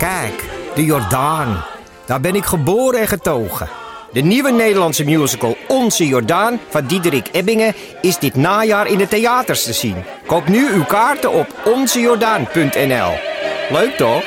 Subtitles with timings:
[0.00, 0.44] Kijk,
[0.74, 1.64] de Jordaan.
[2.06, 3.68] Daar ben ik geboren en getogen.
[4.12, 9.64] De nieuwe Nederlandse musical Onze Jordaan van Diederik Ebbingen is dit najaar in de theaters
[9.64, 9.96] te zien.
[10.26, 13.12] Koop nu uw kaarten op onzejordaan.nl.
[13.70, 14.24] Leuk toch?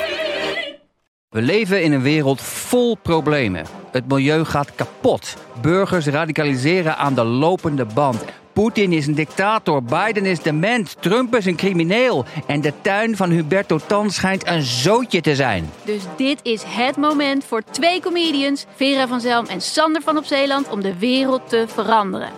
[1.29, 3.65] We leven in een wereld vol problemen.
[3.91, 5.37] Het milieu gaat kapot.
[5.61, 8.23] Burgers radicaliseren aan de lopende band.
[8.53, 12.25] Poetin is een dictator, Biden is dement, Trump is een crimineel.
[12.47, 15.69] En de tuin van Huberto Tan schijnt een zootje te zijn.
[15.85, 20.25] Dus dit is het moment voor twee comedians, Vera van Zelm en Sander van op
[20.25, 22.29] Zeeland, om de wereld te veranderen.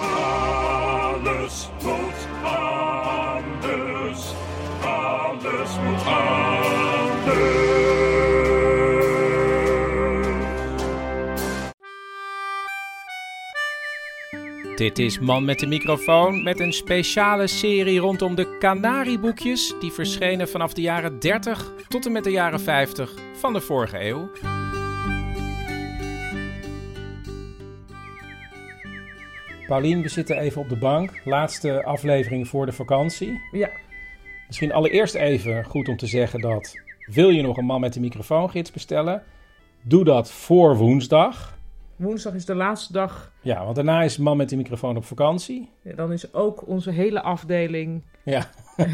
[0.00, 1.68] Alles
[14.76, 20.48] Dit is Man met de microfoon met een speciale serie rondom de Canarieboekjes die verschenen
[20.48, 24.30] vanaf de jaren 30 tot en met de jaren 50 van de vorige eeuw.
[29.66, 31.20] Paulien, we zitten even op de bank.
[31.24, 33.40] Laatste aflevering voor de vakantie.
[33.52, 33.70] Ja.
[34.46, 36.74] Misschien allereerst even goed om te zeggen dat
[37.06, 39.22] wil je nog een Man met de microfoongids bestellen?
[39.82, 41.60] Doe dat voor woensdag.
[41.96, 43.32] Woensdag is de laatste dag.
[43.40, 45.70] Ja, want daarna is Man met de microfoon op vakantie.
[45.82, 48.50] Ja, dan is ook onze hele afdeling Ja.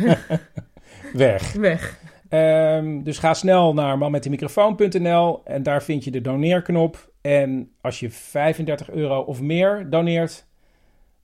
[1.13, 1.53] Weg.
[1.53, 2.01] weg.
[2.29, 7.13] Ehm, dus ga snel naar manmetdemicrofoon.nl en daar vind je de doneerknop.
[7.21, 10.47] En als je 35 euro of meer doneert,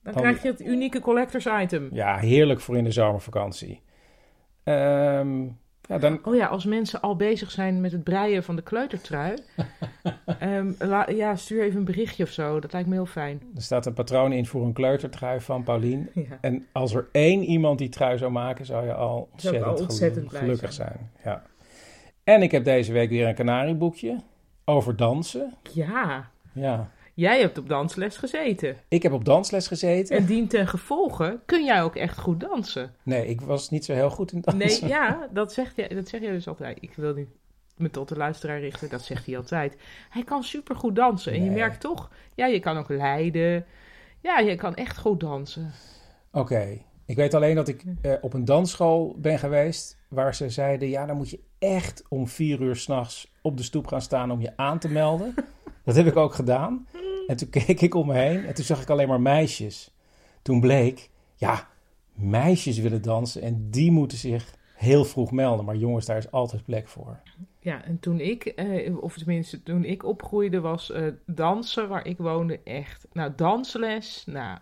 [0.03, 1.89] Dan, Dan- krijg je het unieke collectors item.
[1.91, 3.81] ja, heerlijk voor in de zomervakantie.
[4.63, 5.43] Ehm,
[5.87, 9.33] ja, dan, Oh ja, als mensen al bezig zijn met het breien van de kleutertrui.
[10.39, 12.59] ehm, la- ja, stuur even een berichtje of zo.
[12.59, 13.41] Dat lijkt me heel fijn.
[13.55, 16.09] er staat een patroon in voor een kleutertrui van Paulien.
[16.13, 16.37] Ja.
[16.41, 20.29] En als er één iemand die trui zou maken, zou je al ontzettend, al ontzettend
[20.35, 21.11] gelukkig zijn.
[21.23, 21.43] Ja.
[22.23, 24.21] En ik heb deze week weer een kanarieboekje
[24.65, 25.53] over dansen.
[25.73, 26.89] ja, Ja.
[27.15, 28.77] Jij hebt op dansles gezeten.
[28.87, 30.17] Ik heb op dansles gezeten.
[30.17, 32.95] En dien ten gevolge kun jij ook echt goed dansen.
[33.03, 34.87] Nee, ik was niet zo heel goed in dansen.
[34.87, 36.77] Nee, ja, dat zeg, je, dat zeg je dus altijd.
[36.81, 37.27] Ik wil nu
[37.77, 39.77] me tot de luisteraar richten, dat zegt hij altijd.
[40.09, 41.33] Hij kan supergoed dansen.
[41.33, 43.65] En je merkt toch, ja, je kan ook leiden.
[44.21, 45.71] Ja, je kan echt goed dansen.
[46.31, 46.81] Oké.
[47.05, 49.97] Ik weet alleen dat ik eh, op een dansschool ben geweest.
[50.07, 53.87] Waar ze zeiden: ja, dan moet je echt om vier uur s'nachts op de stoep
[53.87, 55.33] gaan staan om je aan te melden.
[55.85, 56.87] dat heb ik ook gedaan.
[57.27, 59.93] En toen keek ik om me heen en toen zag ik alleen maar meisjes.
[60.41, 61.67] Toen bleek, ja,
[62.13, 65.65] meisjes willen dansen en die moeten zich heel vroeg melden.
[65.65, 67.19] Maar jongens, daar is altijd plek voor.
[67.59, 72.17] Ja, en toen ik, eh, of tenminste toen ik opgroeide, was eh, dansen waar ik
[72.17, 73.07] woonde echt.
[73.13, 74.57] Nou, dansles, nou,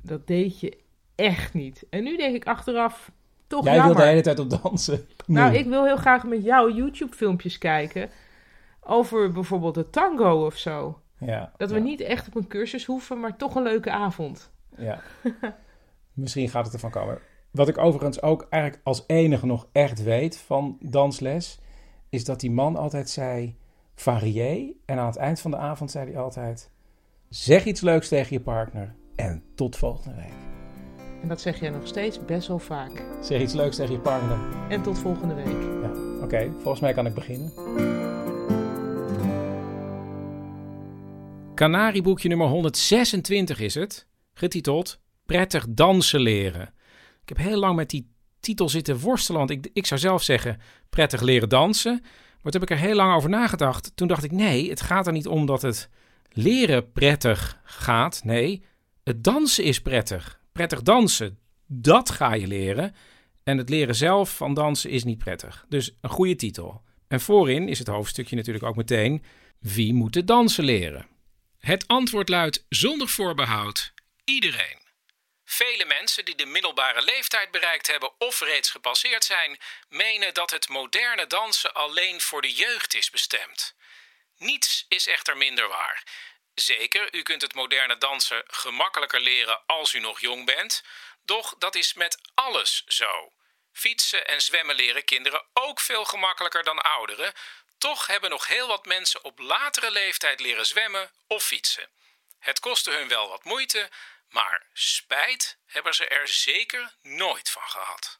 [0.00, 0.76] dat deed je
[1.14, 1.86] echt niet.
[1.90, 3.10] En nu denk ik achteraf,
[3.46, 3.94] toch Jij jammer.
[3.94, 5.06] wil de hele tijd op dansen.
[5.26, 8.10] Nou, ik wil heel graag met jou YouTube-filmpjes kijken
[8.80, 10.98] over bijvoorbeeld de tango of zo.
[11.18, 14.50] Ja, Dat we ja, niet echt op een cursus hoeven, maar toch een leuke avond.
[14.76, 15.00] Ja.
[16.12, 17.18] Misschien gaat het ervan komen.
[17.50, 21.58] Wat ik overigens ook eigenlijk als enige nog echt weet van dansles,
[22.08, 23.56] is dat die man altijd zei
[23.94, 24.72] varié.
[24.84, 26.70] En aan het eind van de avond zei hij altijd:
[27.28, 30.53] zeg iets leuks tegen je partner en tot volgende week.
[31.24, 33.02] En dat zeg jij nog steeds best wel vaak.
[33.22, 34.38] Zeg iets leuks tegen je partner.
[34.68, 35.62] En tot volgende week.
[35.82, 35.90] Ja,
[36.22, 37.52] oké, volgens mij kan ik beginnen.
[41.54, 46.74] Canarieboekje nummer 126 is het, getiteld Prettig dansen leren.
[47.22, 48.10] Ik heb heel lang met die
[48.40, 50.60] titel zitten worstelen, want ik, ik zou zelf zeggen
[50.90, 51.98] prettig leren dansen.
[52.42, 53.92] Maar toen heb ik er heel lang over nagedacht.
[53.94, 55.88] Toen dacht ik, nee, het gaat er niet om dat het
[56.28, 58.20] leren prettig gaat.
[58.24, 58.64] Nee,
[59.04, 60.42] het dansen is prettig.
[60.58, 62.96] Prettig dansen, dat ga je leren.
[63.44, 65.64] En het leren zelf van dansen is niet prettig.
[65.68, 66.84] Dus een goede titel.
[67.08, 69.24] En voorin is het hoofdstukje natuurlijk ook meteen:
[69.58, 71.08] wie moet het dansen leren?
[71.58, 73.92] Het antwoord luidt zonder voorbehoud:
[74.24, 74.78] iedereen.
[75.44, 80.68] Vele mensen die de middelbare leeftijd bereikt hebben of reeds gepasseerd zijn, menen dat het
[80.68, 83.74] moderne dansen alleen voor de jeugd is bestemd.
[84.38, 86.02] Niets is echter minder waar.
[86.54, 90.82] Zeker, u kunt het moderne dansen gemakkelijker leren als u nog jong bent,
[91.24, 93.32] doch dat is met alles zo.
[93.72, 97.32] Fietsen en zwemmen leren kinderen ook veel gemakkelijker dan ouderen.
[97.78, 101.90] Toch hebben nog heel wat mensen op latere leeftijd leren zwemmen of fietsen.
[102.38, 103.90] Het kostte hun wel wat moeite,
[104.28, 108.18] maar spijt hebben ze er zeker nooit van gehad.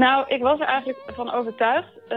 [0.00, 2.16] Nou, ik was er eigenlijk van overtuigd, eh,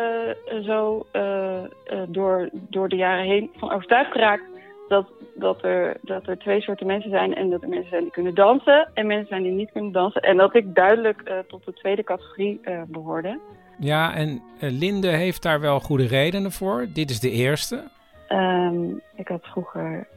[0.62, 1.64] zo eh, eh,
[2.08, 4.44] door, door de jaren heen, van overtuigd geraakt
[4.88, 7.36] dat, dat, er, dat er twee soorten mensen zijn.
[7.36, 10.22] En dat er mensen zijn die kunnen dansen en mensen zijn die niet kunnen dansen.
[10.22, 13.40] En dat ik duidelijk tot de tweede categorie eh, behoorde.
[13.80, 16.86] Ja, en Linde heeft daar wel goede redenen voor.
[16.94, 17.84] Dit is de eerste.
[18.28, 18.84] Ehm,
[19.16, 20.08] ik had vroeger,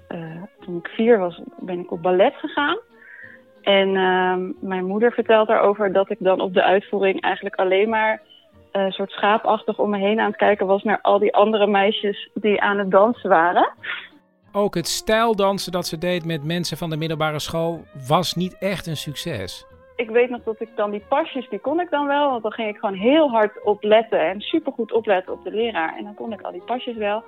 [0.60, 2.78] toen ik vier was, ben ik op ballet gegaan.
[3.66, 8.22] En ehm, mijn moeder vertelt daarover dat ik dan op de uitvoering eigenlijk alleen maar
[8.72, 11.66] eh, een soort schaapachtig om me heen aan het kijken was naar al die andere
[11.66, 13.72] meisjes die aan het dansen waren.
[14.52, 18.86] Ook het stijldansen dat ze deed met mensen van de middelbare school was niet echt
[18.86, 19.66] een succes.
[19.96, 22.30] Ik weet nog dat ik dan die pasjes, die kon ik dan wel.
[22.30, 25.96] Want dan ging ik gewoon heel hard op letten en supergoed opletten op de leraar.
[25.96, 27.22] En dan kon ik al die pasjes wel.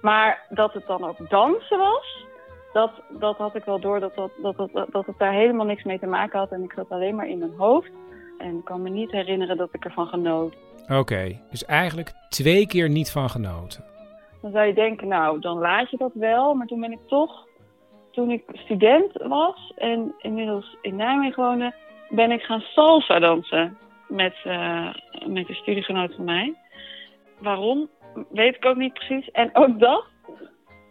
[0.00, 2.24] Maar dat het dan ook dansen was,
[2.72, 5.82] dat, dat had ik wel door dat, dat, dat, dat, dat het daar helemaal niks
[5.82, 6.50] mee te maken had.
[6.50, 7.90] En ik zat alleen maar in mijn hoofd.
[8.38, 10.54] En ik kan me niet herinneren dat ik ervan genoot.
[10.88, 13.84] Oké, dus eigenlijk twee keer niet van genoten.
[14.42, 16.54] Dan zou je denken, nou, dan laat je dat wel.
[16.54, 17.46] Maar toen ben ik toch,
[18.10, 21.74] toen ik student was en inmiddels in Nijmegen woonde,
[22.08, 23.78] ben ik gaan salsa dansen
[24.08, 24.94] met, eh,
[25.26, 26.54] met een studiegenoot van mij.
[27.38, 27.88] Waarom,
[28.28, 29.30] weet ik ook niet precies.
[29.30, 30.04] En ook dat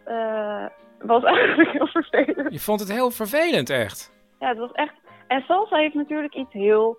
[0.04, 0.66] eh,
[1.04, 2.52] was eigenlijk heel vervelend.
[2.52, 4.12] Je vond het heel vervelend, echt.
[4.38, 4.94] Ja, het was echt.
[5.26, 6.98] En salsa heeft natuurlijk iets heel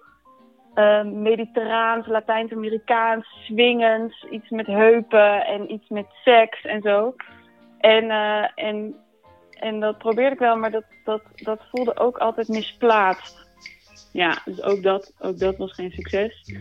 [0.73, 7.15] eh, mediterraans, Latijns-Amerikaans, swingends, iets met heupen en iets met seks en zo.
[7.79, 8.95] En, eh, en,
[9.49, 13.47] en dat probeerde ik wel, maar dat, dat, dat voelde ook altijd misplaatst.
[14.11, 16.53] Ja, dus ook dat, ook dat was geen succes.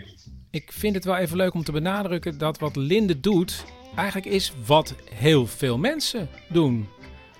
[0.51, 3.65] Ik vind het wel even leuk om te benadrukken dat wat Linde doet
[3.97, 6.89] eigenlijk is wat heel veel mensen doen.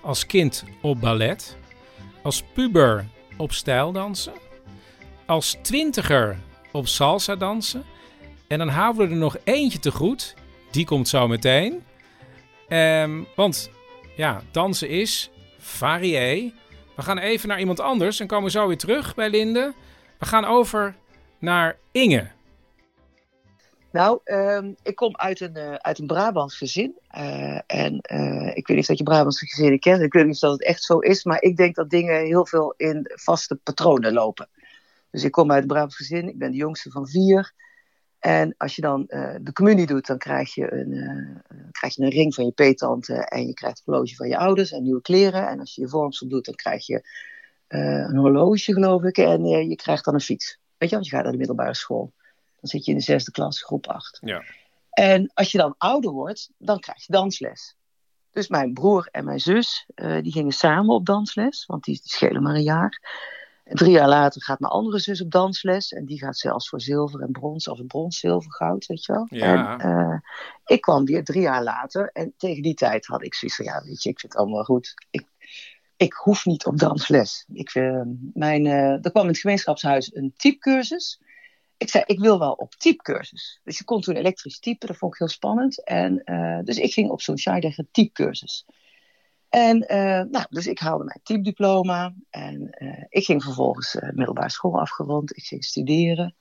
[0.03, 1.57] Als kind op ballet,
[2.21, 3.05] als puber
[3.37, 4.33] op stijldansen,
[5.25, 6.37] als twintiger
[6.71, 7.83] op salsa dansen.
[8.47, 10.35] En dan houden we er nog eentje te goed.
[10.71, 11.83] Die komt zo meteen.
[12.67, 13.69] Ehm, want
[14.15, 15.29] ja, dansen is
[15.59, 16.53] varié.
[16.95, 19.73] We gaan even naar iemand anders en komen zo weer terug bij Linde.
[20.19, 20.95] We gaan over
[21.39, 22.27] naar Inge.
[23.93, 26.97] Nou, ehm, ik kom uit een, eh, uit een Brabants gezin.
[27.07, 30.01] Eh, en eh, ik weet niet of je Brabantse gezinnen kent.
[30.01, 31.23] Ik weet niet of dat het echt zo is.
[31.23, 34.49] Maar ik denk dat dingen heel veel in vaste patronen lopen.
[35.09, 36.27] Dus ik kom uit een Brabants gezin.
[36.27, 37.53] Ik ben de jongste van vier.
[38.19, 39.05] En als je dan
[39.41, 41.41] de communie doet, dan krijg je een,
[41.71, 43.13] krijg je een ring van je peetante.
[43.13, 45.47] En je krijgt een horloge van je ouders en nieuwe kleren.
[45.47, 47.07] En als je je vormsel doet, dan krijg je
[47.67, 49.17] een horloge, geloof ik.
[49.17, 50.59] En je krijgt dan een fiets.
[50.77, 52.13] Weet je, want je gaat naar de middelbare school.
[52.63, 54.17] Dan zit je in de zesde klas, groep acht.
[54.21, 54.43] Ja.
[54.89, 57.75] En als je dan ouder wordt, dan krijg je dansles.
[58.31, 62.11] Dus mijn broer en mijn zus, uh, die gingen samen op dansles, want die, die
[62.11, 63.01] schelen maar een jaar.
[63.63, 65.91] En drie jaar later gaat mijn andere zus op dansles.
[65.91, 69.27] En die gaat zelfs voor zilver en brons, of brons, zilver, goud, weet je wel.
[69.29, 69.79] Ja.
[69.79, 70.19] En uh,
[70.65, 72.09] ik kwam weer drie jaar later.
[72.13, 74.63] En tegen die tijd had ik zoiets van, ja, weet je, ik vind het allemaal
[74.63, 74.93] goed.
[75.09, 75.25] Ik,
[75.95, 77.45] ik hoef niet op dansles.
[77.53, 78.01] Ik, uh,
[78.33, 81.21] mijn, er kwam in het gemeenschapshuis een typecursus.
[81.83, 83.59] Ik zei, ik wil wel op typecursus.
[83.63, 85.83] Dus je kon toen elektrisch typen, dat vond ik heel spannend.
[85.83, 88.65] En, uh, dus ik ging op zo'n Scheidegger typecursus.
[89.49, 92.13] En uh, nou, dus ik haalde mijn typediploma.
[92.29, 95.37] En uh, ik ging vervolgens middelbare school afgerond.
[95.37, 96.35] Ik ging studeren.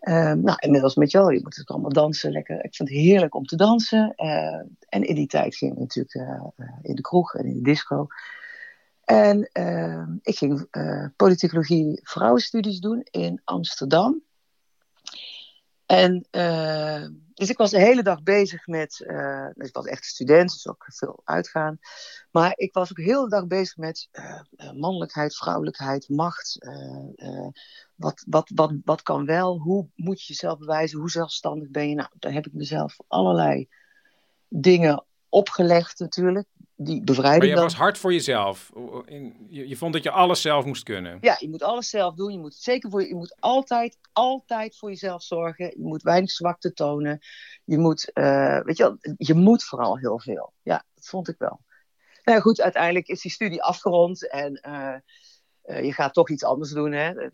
[0.00, 2.32] nou, inmiddels met jou, je moet het allemaal dansen.
[2.32, 2.64] Lekker.
[2.64, 4.14] Ik vond het heerlijk om te dansen.
[4.88, 6.14] en in die tijd ging ik natuurlijk
[6.82, 8.06] in de kroeg en in de disco.
[9.04, 9.50] En
[10.22, 10.68] ik ging
[11.16, 14.26] politicologie vrouwenstudies doen in Amsterdam.
[15.88, 20.52] En uh, dus ik was de hele dag bezig met, uh, ik was echt student,
[20.52, 21.78] dus ook veel uitgaan.
[22.30, 26.58] Maar ik was ook de dag bezig met uh, mannelijkheid, vrouwelijkheid, macht.
[27.94, 29.58] wat, wat, wat, wat kan wel?
[29.58, 30.98] Hoe moet je jezelf bewijzen?
[30.98, 31.94] Hoe zelfstandig ben je?
[31.94, 33.68] Nou, daar heb ik mezelf allerlei
[34.48, 36.46] dingen opgelegd natuurlijk.
[36.80, 37.62] Die bevrijding Maar je dan.
[37.62, 38.72] was hard voor jezelf.
[39.48, 41.18] Je, je vond dat je alles zelf moest kunnen.
[41.20, 42.32] Ja, je moet alles zelf doen.
[42.32, 45.66] Je moet zeker voor je, je moet altijd, altijd voor jezelf zorgen.
[45.66, 47.18] Je moet weinig zwakte tonen.
[47.64, 50.52] Je moet, uh, weet je wel, je moet vooral heel veel.
[50.62, 51.60] Ja, dat vond ik wel.
[52.24, 54.94] Nou ja, goed, uiteindelijk is die studie afgerond en uh,
[55.64, 56.92] uh, je gaat toch iets anders doen.
[56.92, 57.28] Hè?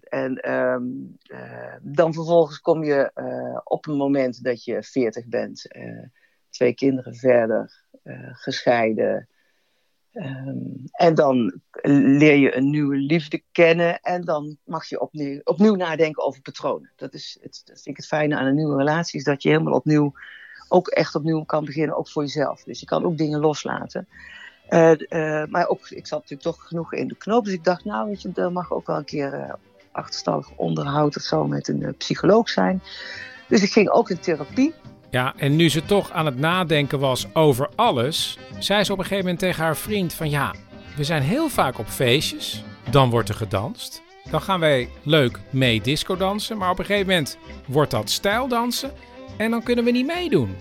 [0.00, 1.16] En um,
[1.82, 3.10] dan vervolgens kom je
[3.64, 5.66] op een moment dat je 40 bent,
[6.50, 7.84] twee kinderen verder,
[8.32, 9.28] gescheiden.
[10.12, 15.74] Um, en dan leer je een nieuwe liefde kennen en dan mag je opnieuw, opnieuw
[15.74, 16.90] nadenken over patronen.
[16.96, 19.48] Dat, is het, dat vind ik het fijne aan een nieuwe relatie, is dat je
[19.48, 20.12] helemaal opnieuw,
[20.68, 22.62] ook echt opnieuw kan beginnen, ook voor jezelf.
[22.62, 24.08] Dus je kan ook dingen loslaten.
[24.70, 27.84] Uh, uh, maar ook, ik zat natuurlijk toch genoeg in de knoop, dus ik dacht,
[27.84, 29.52] nou weet je, er mag ook wel een keer uh,
[29.92, 32.82] achterstallig onderhoud of zo met een psycholoog zijn.
[33.48, 34.74] Dus ik ging ook in therapie.
[35.10, 39.04] Ja, en nu ze toch aan het nadenken was over alles, zei ze op een
[39.04, 40.54] gegeven moment tegen haar vriend van ja,
[40.96, 44.02] we zijn heel vaak op feestjes, dan wordt er gedanst.
[44.30, 48.92] Dan gaan wij leuk mee disco dansen, maar op een gegeven moment wordt dat stijldansen
[49.36, 50.56] en dan kunnen we niet meedoen.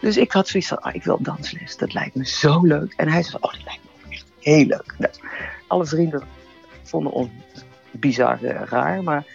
[0.00, 1.76] Dus ik had zoiets van, ah, ik wil dansles.
[1.76, 2.92] Dat lijkt me zo leuk.
[2.96, 4.94] En hij zei, oh, dat lijkt me echt heel leuk.
[4.98, 5.12] Nou,
[5.66, 6.22] alle vrienden
[6.82, 7.30] vonden ons
[7.90, 9.26] bizar eh, raar, maar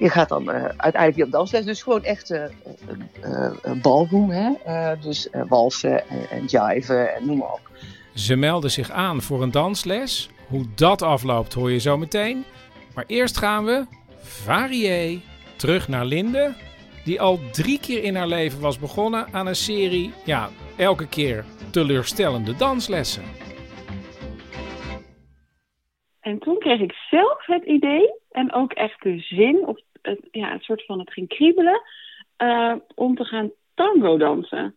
[0.00, 1.64] je gaat dan eh, uiteindelijk weer op dansles.
[1.64, 2.44] Dus gewoon echt eh
[3.20, 4.52] eh, een ballroom, hè.
[4.64, 7.70] Eh, dus walsen en, en jiven en noem maar op.
[8.14, 10.30] Ze melden zich aan voor een dansles.
[10.48, 12.44] Hoe dat afloopt hoor je zo meteen.
[12.94, 13.84] Maar eerst gaan we,
[14.20, 15.20] varié,
[15.56, 16.54] terug naar Linde.
[17.04, 21.44] Die al drie keer in haar leven was begonnen aan een serie, ja, elke keer
[21.70, 23.22] teleurstellende danslessen.
[26.20, 30.52] En toen kreeg ik zelf het idee en ook echt de zin, of het, ja,
[30.52, 31.80] het soort van het ging kriebelen,
[32.36, 34.74] eh, om te gaan tango dansen.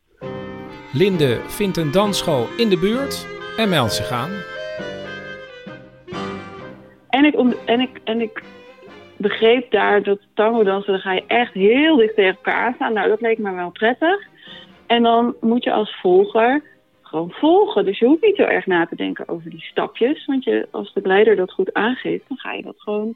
[0.93, 3.27] Linde vindt een dansschool in de buurt
[3.57, 4.31] en meldt zich aan.
[7.09, 8.43] En ik, om- en ik, en ik
[9.17, 12.93] begreep daar dat tango dansen, dan ga je echt heel dicht tegen elkaar aanstaan.
[12.93, 14.27] Nou, dat leek me wel prettig.
[14.87, 16.63] En dan moet je als volger
[17.01, 17.85] gewoon volgen.
[17.85, 20.25] Dus je hoeft niet zo erg na te denken over die stapjes.
[20.25, 23.15] Want je, als de leider dat goed aangeeft, dan ga je dat gewoon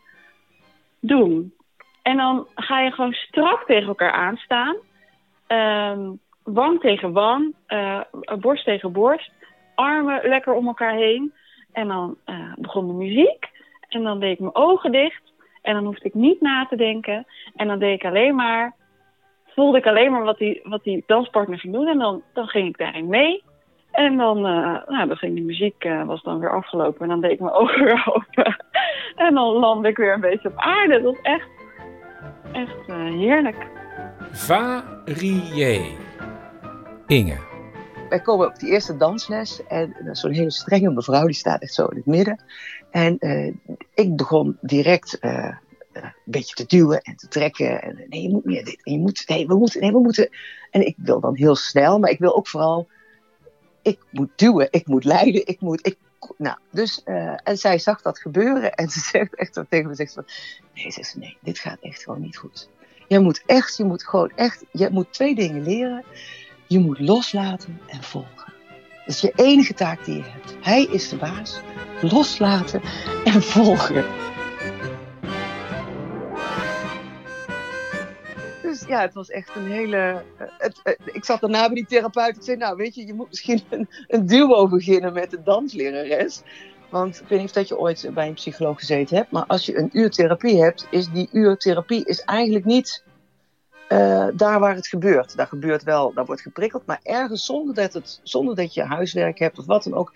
[0.99, 1.53] doen.
[2.07, 4.75] En dan ga je gewoon strak tegen elkaar aanstaan.
[5.47, 6.11] Ehm,
[6.43, 8.01] wang tegen wang, eh,
[8.39, 9.31] borst tegen borst.
[9.75, 11.33] Armen lekker om elkaar heen.
[11.71, 13.49] En dan eh, begon de muziek.
[13.89, 15.21] En dan deed ik mijn ogen dicht.
[15.61, 17.25] En dan hoefde ik niet na te denken.
[17.55, 18.75] En dan deed ik alleen maar...
[19.45, 21.87] Voelde ik alleen maar wat die, wat die danspartner ging doen.
[21.87, 23.43] En dan, dan ging ik daarin mee.
[23.91, 27.01] En dan, eh, nou, dan ging die muziek was dan weer afgelopen.
[27.01, 28.55] En dan deed ik mijn ogen weer open.
[29.15, 31.01] en dan landde ik weer een beetje op aarde.
[31.01, 31.56] Dat was echt,
[32.51, 33.67] echt eh, heerlijk.
[34.31, 35.81] Varié.
[37.07, 37.37] Inge.
[38.09, 41.73] wij komen op die eerste dansles en is zo'n hele strenge mevrouw, die staat echt
[41.73, 42.39] zo in het midden.
[42.91, 43.53] En eh,
[43.93, 45.53] ik begon direct eh, eh,
[45.93, 47.81] een beetje te duwen en te trekken.
[47.81, 48.83] En nee, je moet meer dit.
[48.83, 50.29] En je moet, nee, we moeten, nee, we moeten.
[50.71, 52.87] En ik wil dan heel snel, maar ik wil ook vooral,
[53.81, 55.97] ik moet duwen, ik moet leiden, ik moet, ik,
[56.37, 60.11] nou, dus, eh, en zij zag dat gebeuren en ze zegt echt tegen me, zegt
[60.11, 60.33] ze van,
[60.73, 62.69] nee, zegt ze, nee, dit gaat echt gewoon niet goed.
[63.07, 66.03] Je moet echt, je moet gewoon echt, je moet twee dingen leren.
[66.67, 68.53] Je moet loslaten en volgen.
[69.05, 70.55] Dat is je enige taak die je hebt.
[70.61, 71.59] Hij is de baas.
[72.01, 72.81] Loslaten
[73.23, 74.05] en volgen.
[78.87, 80.23] Ja, het was echt een hele.
[80.37, 82.35] eh, Het, eh, ik zat daarna bij die therapeut.
[82.35, 83.61] Ik zei: Nou, weet je, je moet misschien
[84.07, 86.41] een, duo beginnen met de danslerares.
[86.89, 89.31] Want ik weet niet of dat je ooit bij een psycholoog gezeten hebt.
[89.31, 93.03] Maar als je een uur therapie hebt, is die uur therapie is eigenlijk niet
[93.87, 95.37] eh, daar waar het gebeurt.
[95.37, 96.85] Daar gebeurt wel, daar wordt geprikkeld.
[96.85, 100.13] Maar ergens zonder dat, het, zonder dat je huiswerk hebt of wat dan ook,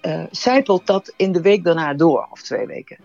[0.00, 2.98] eh zijpelt dat in de week daarna door, of twee weken.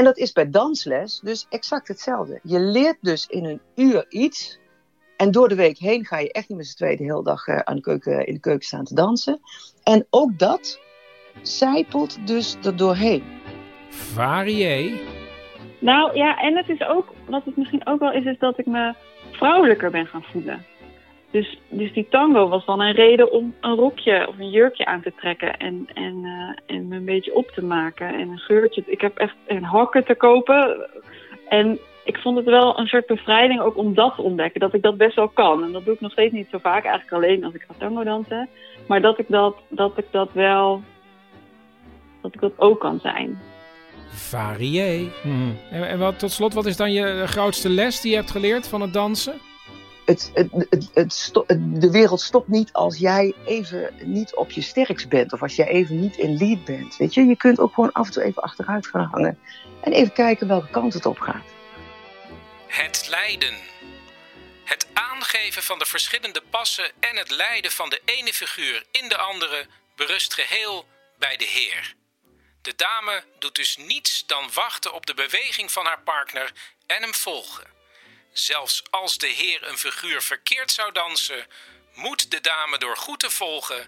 [0.00, 2.40] En dat is bij dansles dus exact hetzelfde.
[2.42, 4.58] Je leert dus in een uur iets.
[5.16, 7.46] En door de week heen ga je echt niet met z'n tweeën de hele dag
[7.46, 9.40] eh, aan de keuken, in de keuken staan te dansen.
[9.84, 10.80] En ook dat
[11.42, 13.24] zijpelt dus er doorheen.
[13.88, 15.00] Varié.
[15.78, 18.66] Nou ja, en het is ook, wat het misschien ook wel is, is dat ik
[18.66, 18.94] me
[19.30, 20.66] vrouwelijker ben gaan voelen.
[21.30, 25.02] Dus, dus die tango was dan een reden om een rokje of een jurkje aan
[25.02, 28.08] te trekken en, en, eh, en me een beetje op te maken.
[28.08, 28.82] En een geurtje.
[28.86, 30.88] Ik heb echt een hakken te kopen.
[31.48, 34.60] En ik vond het wel een soort bevrijding ook om dat te ontdekken.
[34.60, 35.64] Dat ik dat best wel kan.
[35.64, 36.84] En dat doe ik nog steeds niet zo vaak.
[36.84, 38.48] Eigenlijk alleen als ik ga tango dansen.
[38.86, 40.82] Maar dat ik dat, dat, ik dat wel...
[42.22, 43.38] Dat ik dat ook kan zijn.
[44.08, 45.08] Varié.
[45.22, 45.56] Hmm.
[45.70, 48.68] En, en wat, tot slot, wat is dan je grootste les die je hebt geleerd
[48.68, 49.49] van het dansen?
[50.10, 50.30] Het,
[50.94, 55.32] het, de wereld stopt niet als jij even niet op je sterkst bent.
[55.32, 56.96] Of als jij even niet in lead bent.
[56.96, 59.38] Weet je, je kunt ook gewoon af en toe even achteruit gaan hangen.
[59.80, 61.44] En even kijken welke kant het op gaat.
[62.66, 63.54] Het leiden.
[64.64, 69.16] Het aangeven van de verschillende passen en het leiden van de ene figuur in de
[69.16, 70.84] andere berust geheel
[71.18, 71.94] bij de heer.
[72.62, 76.52] De dame doet dus niets dan wachten op de beweging van haar partner
[76.86, 77.79] en hem volgen.
[78.32, 81.46] Zelfs als de heer een figuur verkeerd zou dansen,
[81.94, 83.82] moet de dame door goed te volgen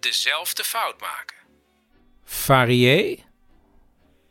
[0.00, 1.36] dezelfde fout maken.
[2.24, 3.18] Varié?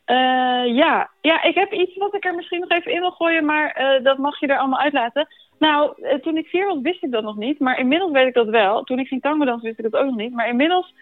[0.06, 1.10] Eh, ja.
[1.22, 4.04] ja, ik heb iets wat ik er misschien nog even in wil gooien, maar eh,
[4.04, 5.28] dat mag je er allemaal uitlaten.
[5.60, 8.34] Nou, eh, toen ik vier was wist ik dat nog niet, maar inmiddels weet ik
[8.34, 8.84] dat wel.
[8.84, 10.94] Toen ik ging tango dansen wist ik dat ook nog niet, maar inmiddels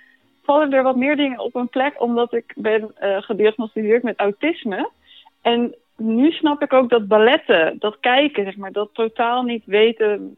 [0.44, 4.90] vallen er wat meer dingen op een plek omdat ik ben eh, gediagnosticeerd met autisme.
[5.42, 10.38] En nu snap ik ook dat balletten, dat kijken, zeg maar, dat totaal niet weten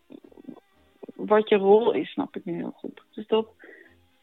[1.15, 3.01] wat je rol is, snap ik nu heel goed.
[3.13, 3.47] Dus dat,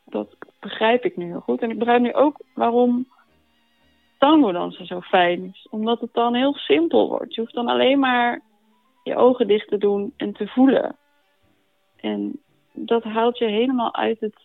[0.04, 1.62] dat begrijp ik nu heel goed.
[1.62, 3.06] En ik begrijp nu ook waarom
[4.18, 5.66] tango dansen zo fijn is.
[5.70, 7.34] Omdat het dan heel simpel wordt.
[7.34, 8.40] Je hoeft dan alleen maar
[9.02, 10.96] je ogen dicht te doen en te voelen.
[11.96, 12.40] En
[12.72, 14.36] dat haalt je helemaal uit het,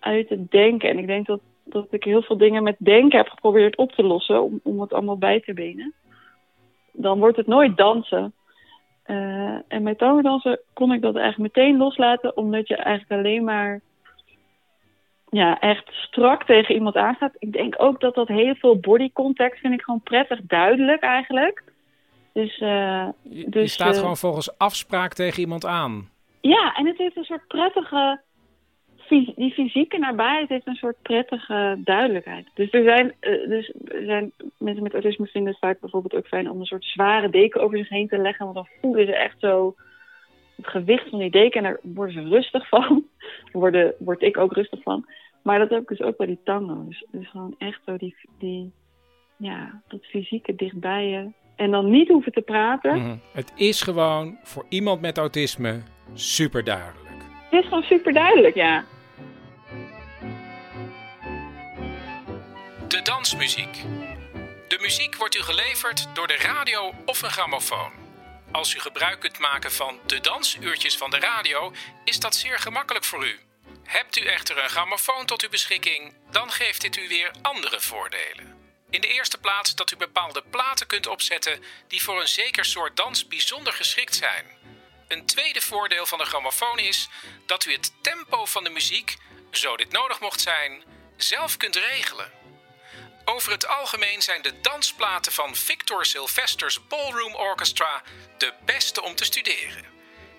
[0.00, 0.88] uit het denken.
[0.88, 4.02] En ik denk dat, dat ik heel veel dingen met denken heb geprobeerd op te
[4.02, 4.42] lossen.
[4.42, 5.92] Om, om het allemaal bij te benen.
[6.92, 8.32] Dan wordt het nooit dansen.
[9.06, 12.36] Uh, en met tango dansen kon ik dat eigenlijk meteen loslaten.
[12.36, 13.80] Omdat je eigenlijk alleen maar
[15.30, 17.32] ja, echt strak tegen iemand aangaat.
[17.38, 21.62] Ik denk ook dat dat heel veel body contact vind ik gewoon prettig duidelijk eigenlijk.
[22.32, 26.08] Dus, uh, Je, dus, je staat eh, gewoon volgens afspraak tegen iemand aan.
[26.40, 28.20] Ja, en het heeft een soort prettige.
[29.08, 32.48] Die fysieke nabijheid heeft een soort prettige duidelijkheid.
[32.54, 36.26] Dus er zijn, eh, dus er zijn mensen met autisme vinden het vaak bijvoorbeeld ook
[36.26, 38.44] fijn om een soort zware deken over zich heen te leggen.
[38.44, 39.74] Want dan voelen ze echt zo
[40.56, 42.82] het gewicht van die deken en daar worden ze rustig van.
[43.52, 45.06] Daar worden, word ik ook rustig van.
[45.42, 47.04] Maar dat heb ik dus ook bij die tango's.
[47.10, 48.72] Dus gewoon echt zo die, die
[49.36, 51.30] ja, dat fysieke dichtbij je.
[51.56, 52.98] En dan niet hoeven te praten.
[52.98, 53.16] Mhm.
[53.32, 55.82] Het is gewoon voor iemand met autisme
[56.14, 57.04] super duidelijk.
[57.50, 58.84] Het is gewoon super duidelijk, ja.
[63.04, 63.82] Dansmuziek.
[64.68, 67.92] De muziek wordt u geleverd door de radio of een grammofoon.
[68.52, 71.72] Als u gebruik kunt maken van de dansuurtjes van de radio,
[72.04, 73.40] is dat zeer gemakkelijk voor u.
[73.84, 78.72] Hebt u echter een grammofoon tot uw beschikking, dan geeft dit u weer andere voordelen.
[78.90, 82.96] In de eerste plaats dat u bepaalde platen kunt opzetten die voor een zeker soort
[82.96, 84.46] dans bijzonder geschikt zijn.
[85.08, 87.08] Een tweede voordeel van de grammofoon is
[87.46, 89.16] dat u het tempo van de muziek,
[89.50, 90.82] zo dit nodig mocht zijn,
[91.16, 92.43] zelf kunt regelen.
[93.24, 98.02] Over het algemeen zijn de dansplaten van Victor Sylvester's Ballroom Orchestra
[98.38, 99.84] de beste om te studeren.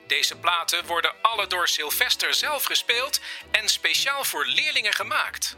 [0.07, 3.19] Deze platen worden alle door Sylvester zelf gespeeld
[3.51, 5.55] en speciaal voor leerlingen gemaakt.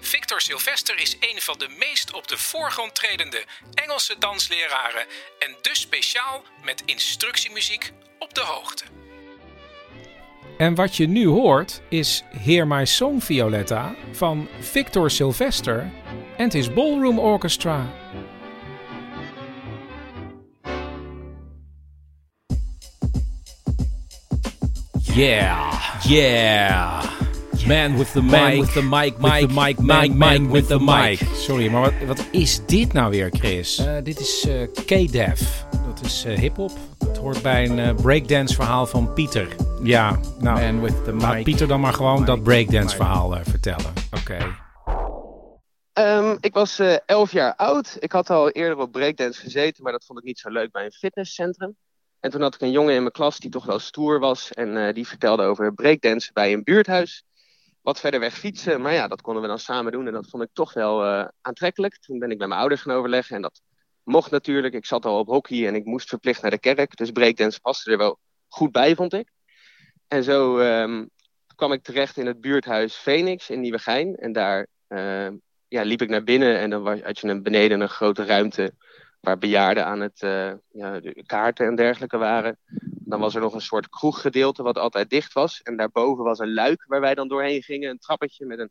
[0.00, 5.06] Victor Sylvester is een van de meest op de voorgrond tredende Engelse dansleraren
[5.38, 8.84] en dus speciaal met instructiemuziek op de hoogte.
[10.58, 15.90] En wat je nu hoort is Hear My Song Violetta van Victor Sylvester
[16.42, 17.86] en his Ballroom Orchestra.
[25.14, 27.02] Yeah, yeah.
[27.66, 31.20] Man with the mic, with the mic, mic, mic, mic, mic, with the mic.
[31.34, 33.78] Sorry, maar wat, wat is dit nou weer, Chris?
[33.78, 35.64] Eh, dit is eh, K-Def.
[35.86, 36.72] Dat is eh, hip-hop.
[36.98, 39.48] Het hoort bij een breakdance verhaal van Pieter.
[39.82, 41.42] Ja, nou, Man with the laat.
[41.42, 43.92] Pieter dan maar gewoon dat breakdance verhaal vertellen.
[44.10, 44.36] Oké.
[45.92, 47.96] Ehm, ik was eh 11 jaar oud.
[47.98, 50.84] Ik had al eerder op breakdance gezeten, maar dat vond ik niet zo leuk bij
[50.84, 51.76] een fitnesscentrum.
[52.20, 54.52] En toen had ik een jongen in mijn klas die toch wel stoer was.
[54.52, 57.24] En eh, die vertelde over breakdance bij een buurthuis.
[57.80, 58.80] Wat verder weg fietsen.
[58.80, 60.06] Maar ja, dat konden we dan samen doen.
[60.06, 61.98] En dat vond ik toch wel eh, aantrekkelijk.
[61.98, 63.36] Toen ben ik met mijn ouders gaan overleggen.
[63.36, 63.60] En dat
[64.02, 64.74] mocht natuurlijk.
[64.74, 66.96] Ik zat al op hockey en ik moest verplicht naar de kerk.
[66.96, 69.32] Dus breakdance paste er wel goed bij, vond ik.
[70.08, 71.06] En zo ehm,
[71.54, 74.16] kwam ik terecht in het buurthuis Phoenix in Nieuwegein.
[74.16, 75.34] En daar ehm,
[75.72, 78.74] ja, liep ik naar binnen en dan was, had je een beneden een grote ruimte
[79.20, 82.58] waar bejaarden aan het eh, ja, kaarten en dergelijke waren.
[83.04, 85.62] Dan was er nog een soort kroeggedeelte wat altijd dicht was.
[85.62, 87.90] En daarboven was een luik waar wij dan doorheen gingen.
[87.90, 88.70] Een trappetje met een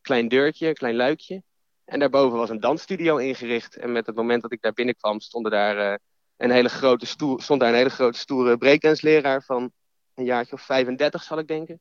[0.00, 1.42] klein deurtje, een klein luikje.
[1.84, 3.76] En daarboven was een dansstudio ingericht.
[3.76, 5.98] En met het moment dat ik daar binnenkwam stonden daar, eh,
[6.36, 9.72] een hele grote stoer, stond daar een hele grote stoere breakdance leraar van
[10.14, 11.78] een jaartje of 35 zal ik denken.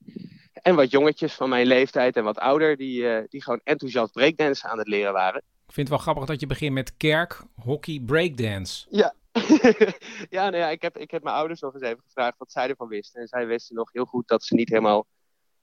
[0.62, 4.68] En wat jongetjes van mijn leeftijd en wat ouder die, eh, die gewoon enthousiast breakdance
[4.68, 5.42] aan het leren waren.
[5.68, 8.86] Ik vind het wel grappig dat je begint met kerk, hockey, breakdance.
[8.90, 9.14] Ja,
[10.30, 12.70] ja, nou ja ik, heb, ik heb mijn ouders nog eens even gevraagd wat zij
[12.70, 13.22] ervan wisten.
[13.22, 15.06] En zij wisten nog heel goed dat ze niet helemaal...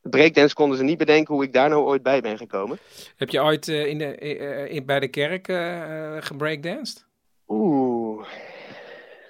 [0.01, 2.79] Breakdance konden ze niet bedenken hoe ik daar nou ooit bij ben gekomen.
[3.17, 7.07] Heb je ooit eh, in de, eh, in, bij de kerk eh, gebreakdanced?
[7.49, 8.27] Oeh.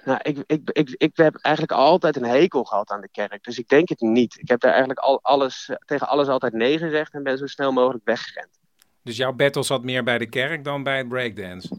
[0.07, 3.45] Nou, ik, ik, ik, ik heb eigenlijk altijd een hekel gehad aan de kerk.
[3.45, 4.38] Dus ik denk het niet.
[4.40, 7.47] Ik heb daar eigenlijk al alles, eh, tegen alles altijd nee gezegd en ben zo
[7.47, 8.59] snel mogelijk weggerend.
[9.03, 11.77] Dus jouw battle zat meer bij de kerk dan bij het breakdance?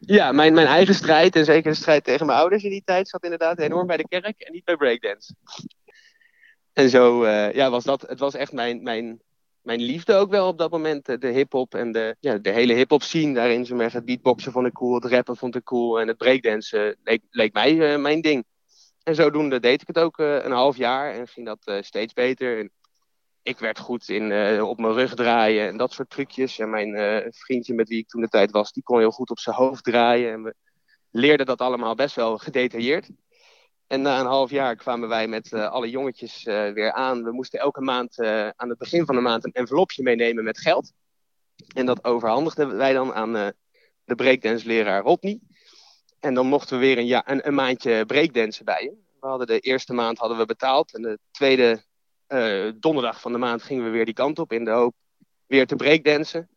[0.00, 3.08] Ja, mijn, mijn eigen strijd en zeker de strijd tegen mijn ouders in die tijd
[3.08, 5.34] zat inderdaad enorm bij de kerk en niet bij breakdance.
[6.72, 9.20] En zo eh, ja, was dat, het was echt mijn, mijn,
[9.62, 11.08] mijn liefde ook wel op dat moment.
[11.08, 13.76] eh, De hip-hop en de, ja, de hele hip-hop scene daarin.
[13.76, 17.22] Maar, het beatboxen vond ik cool, het rappen vond ik cool en het breakdansen leek,
[17.30, 18.44] leek mij eh, mijn ding.
[19.02, 22.58] En zodoende deed ik het ook eh, een half jaar en ging dat steeds beter.
[22.58, 22.70] En
[23.42, 26.58] ik werd goed in op mijn rug draaien en dat soort trucjes.
[26.58, 29.38] En mijn vriendje met wie ik toen de tijd was, die kon heel goed op
[29.38, 30.32] zijn hoofd draaien.
[30.32, 30.54] En we
[31.10, 33.10] leerden dat allemaal best wel gedetailleerd.
[33.90, 37.24] En na een half jaar kwamen wij met eh, alle jongetjes eh, weer aan.
[37.24, 40.58] We moesten elke maand eh, aan het begin van de maand een envelopje meenemen met
[40.58, 40.92] geld.
[41.74, 43.32] En dat overhandigden wij dan aan
[44.04, 45.38] de breakdance leraar Rodney.
[46.20, 48.94] En dan mochten we weer een, een maandje breakdansen bij hem.
[49.20, 50.94] We hadden de eerste maand hadden we betaald.
[50.94, 51.84] En de tweede
[52.76, 54.94] donderdag van de maand gingen we weer die kant op in de hoop
[55.46, 56.48] weer te breakdansen.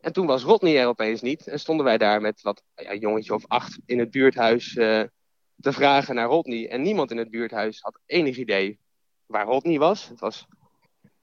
[0.00, 1.46] En toen was Rodney er opeens niet.
[1.46, 4.78] En stonden wij daar met wat ja, jongetje of acht in het buurthuis
[5.60, 6.68] te vragen naar Rodney.
[6.68, 8.78] En niemand in het buurthuis had enig idee
[9.26, 10.08] waar Rodney was.
[10.08, 10.46] Het was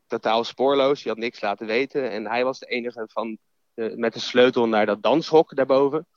[0.08, 1.04] totaal spoorloos.
[1.04, 2.12] Je had niks laten weten.
[2.12, 3.38] En hij was de enige van,
[3.74, 6.08] met de sleutel naar dat danshok daarboven.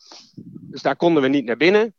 [0.44, 1.94] Dus daar konden we niet naar binnen.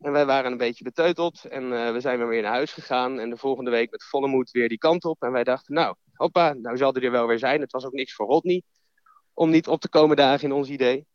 [0.00, 1.44] En wij waren een beetje beteuteld.
[1.44, 3.18] En uh, we zijn weer naar huis gegaan.
[3.18, 5.22] En de volgende week met volle moed weer die kant op.
[5.22, 7.60] En wij dachten, nou, hoppa, nou zal hij er wel weer zijn.
[7.60, 8.62] Het was ook niks voor Rodney.
[9.34, 11.06] Om niet op te komen dagen in ons idee.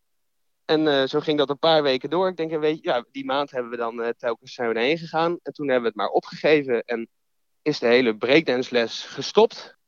[0.66, 2.28] En uh, zo ging dat een paar weken door.
[2.28, 4.98] Ik denk, een week, ja, die maand hebben we dan uh, telkens zijn we erheen
[4.98, 5.40] gegaan.
[5.44, 7.10] En toen hebben we het maar opgegeven en
[7.62, 9.80] is de hele breakdance les gestopt.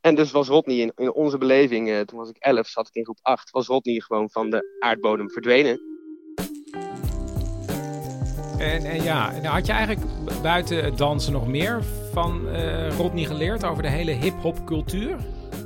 [0.00, 2.94] En dus was Rodney in, in onze beleving, uh, toen was ik 11, zat ik
[2.94, 5.80] in groep 8, was Rodney gewoon van de aardbodem verdwenen.
[8.58, 10.06] En, en ja, nou had je eigenlijk
[10.42, 12.56] buiten het dansen nog meer van
[12.88, 15.18] Rodney geleerd over de hele hip-hop cultuur?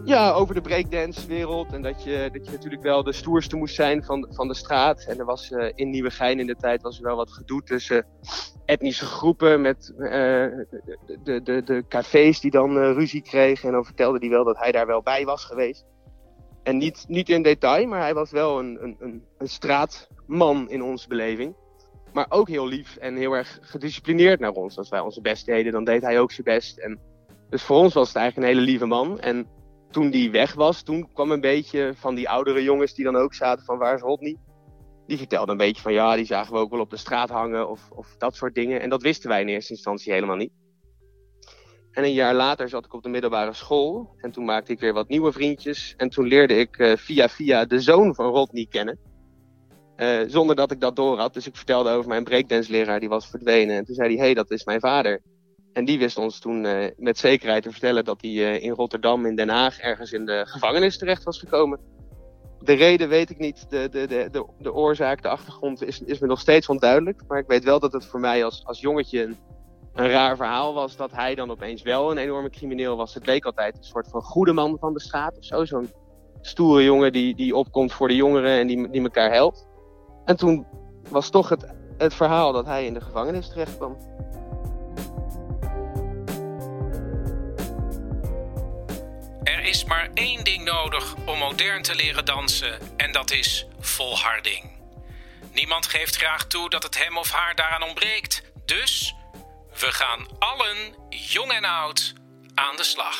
[0.07, 1.73] Ja, over de breakdance-wereld.
[1.73, 5.05] En dat je, dat je natuurlijk wel de stoerste moest zijn van, van de straat.
[5.05, 8.07] En er was uh, in Nieuwegein in de tijd was er wel wat gedoe tussen
[8.64, 13.69] etnische groepen met uh, de, de, de, cafés die dan uh, ruzie kregen.
[13.69, 15.85] En dan vertelde hij wel dat hij daar wel bij was geweest.
[16.62, 20.83] En niet, niet in detail, maar hij was wel een, een, een, een straatman in
[20.83, 21.55] onze beleving.
[22.12, 24.79] Maar ook heel lief en heel erg gedisciplineerd naar ons.
[24.79, 26.79] Als wij onze best deden, dan deed hij ook zijn best.
[26.79, 26.99] En
[27.51, 29.21] dus voor ons was het eigenlijk een hele lieve man.
[29.21, 29.47] En
[29.90, 33.35] toen die weg was, toen kwam een beetje van die oudere jongens die dan ook
[33.35, 34.37] zaten van waar is Rodney?
[35.07, 37.68] Die vertelden een beetje van ja, die zagen we ook wel op de straat hangen
[37.68, 38.81] of, of dat soort dingen.
[38.81, 40.53] En dat wisten wij in eerste instantie helemaal niet.
[41.96, 44.14] En een jaar later zat ik op de middelbare school.
[44.16, 45.94] En toen maakte ik weer wat nieuwe vriendjes.
[45.96, 48.99] En toen leerde ik uh, via via de zoon van Rodney kennen.
[49.96, 51.35] Uh, zonder dat ik dat door had.
[51.35, 53.77] Dus ik vertelde over mijn breakdance leraar, die was verdwenen.
[53.77, 55.22] En toen zei hij, hé, hey, dat is mijn vader.
[55.76, 59.26] En die wist ons toen uh, met zekerheid te vertellen dat hij uh, in Rotterdam,
[59.26, 61.80] in Den Haag, ergens in de gevangenis terecht was gekomen.
[62.60, 66.18] De reden weet ik niet, de, de, de, de, de oorzaak, de achtergrond is, is
[66.18, 67.22] me nog steeds onduidelijk.
[67.28, 69.36] Maar ik weet wel dat het voor mij als, als jongetje een,
[69.94, 73.14] een raar verhaal was dat hij dan opeens wel een enorme crimineel was.
[73.14, 75.64] Het leek altijd een soort van goede man van de straat of zo.
[75.64, 75.92] Zo'n
[76.40, 79.66] stoere jongen die, die opkomt voor de jongeren en die, die elkaar helpt.
[80.24, 80.66] En toen
[81.10, 81.66] was toch het,
[81.98, 83.96] het verhaal dat hij in de gevangenis terecht kwam.
[89.66, 94.70] Is maar één ding nodig om modern te leren dansen en dat is volharding.
[95.52, 98.42] Niemand geeft graag toe dat het hem of haar daaraan ontbreekt.
[98.64, 99.14] Dus
[99.79, 102.12] we gaan allen, jong en oud,
[102.55, 103.18] aan de slag.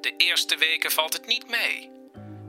[0.00, 1.90] De eerste weken valt het niet mee.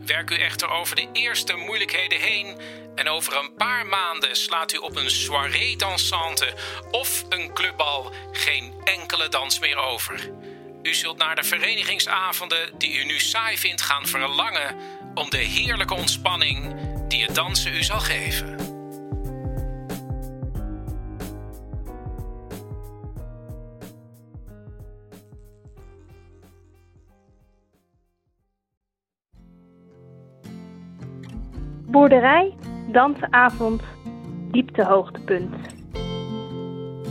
[0.05, 2.61] Werk u echter over de eerste moeilijkheden heen
[2.95, 6.53] en over een paar maanden slaat u op een soirée dansante
[6.91, 10.31] of een clubbal geen enkele dans meer over.
[10.83, 14.75] U zult naar de verenigingsavonden die u nu saai vindt gaan verlangen
[15.13, 16.75] om de heerlijke ontspanning
[17.07, 18.55] die het dansen u zal geven.
[31.85, 32.55] Boerderij,
[32.91, 33.81] dansavond,
[34.51, 35.55] dieptehoogtepunt.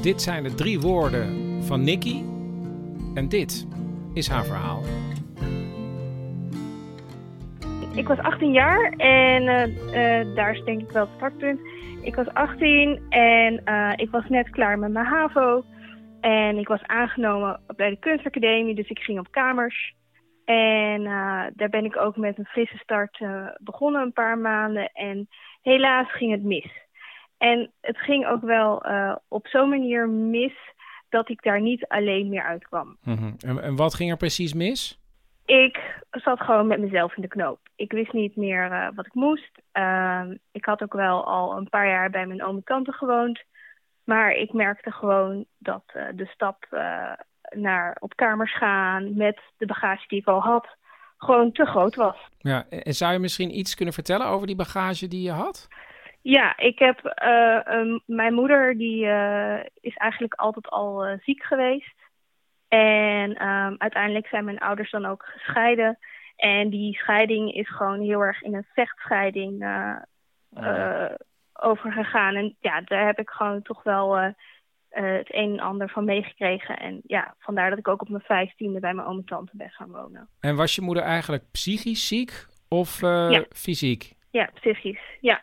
[0.03, 2.23] Dit zijn de drie woorden van Nicky
[3.19, 3.67] en dit
[4.15, 4.83] is haar verhaal.
[7.95, 11.61] Ik was 18 jaar en uh, uh, daar is denk ik wel het startpunt.
[12.03, 15.65] Ik was 18 en uh, ik was net klaar met mijn HAVO.
[16.21, 19.95] En ik was aangenomen bij de kunstacademie, dus ik ging op kamers.
[20.45, 21.05] En
[21.55, 23.21] daar ben ik ook met een frisse start
[23.59, 24.91] begonnen, een paar maanden.
[24.93, 25.29] En
[25.63, 26.71] helaas ging het mis.
[27.39, 28.85] En het ging ook wel
[29.29, 30.55] op zo'n manier mis
[31.09, 32.97] dat ik daar niet alleen meer uitkwam.
[33.03, 34.99] Mm en, en, wat ging er precies mis?
[35.47, 37.59] Ik zat gewoon met mezelf in de knoop.
[37.77, 39.61] Ik wist niet meer uh, wat ik moest.
[39.73, 43.43] Uh, ik had ook wel al een paar jaar bij mijn oom en tante gewoond.
[44.09, 47.13] Maar ik merkte gewoon dat uh, de stap eh,
[47.51, 50.67] naar op kamers gaan met de bagage die ik al had,
[51.17, 52.17] gewoon te groot was.
[52.39, 55.69] Ja, en zou je misschien iets kunnen vertellen over die bagage die je had?
[56.21, 61.43] Ja, ik heb uh, um, mijn moeder die uh, is eigenlijk altijd al uh, ziek
[61.43, 61.95] geweest.
[62.69, 65.99] En um, uiteindelijk zijn mijn ouders dan ook gescheiden.
[66.37, 71.11] En die scheiding is gewoon heel erg in een vechtscheiding uh,
[71.53, 72.35] overgegaan.
[72.35, 74.33] En ja, daar heb ik gewoon toch wel
[74.89, 76.79] eh, het een en ander van meegekregen.
[76.79, 79.71] En ja, vandaar dat ik ook op mijn vijftiende bij mijn oom en tante ben
[79.71, 80.29] gaan wonen.
[80.41, 83.45] En was je moeder eigenlijk psychisch ziek of eh, Ja.
[83.51, 84.13] fysiek?
[84.31, 85.19] Ja, psychisch.
[85.21, 85.43] Ja.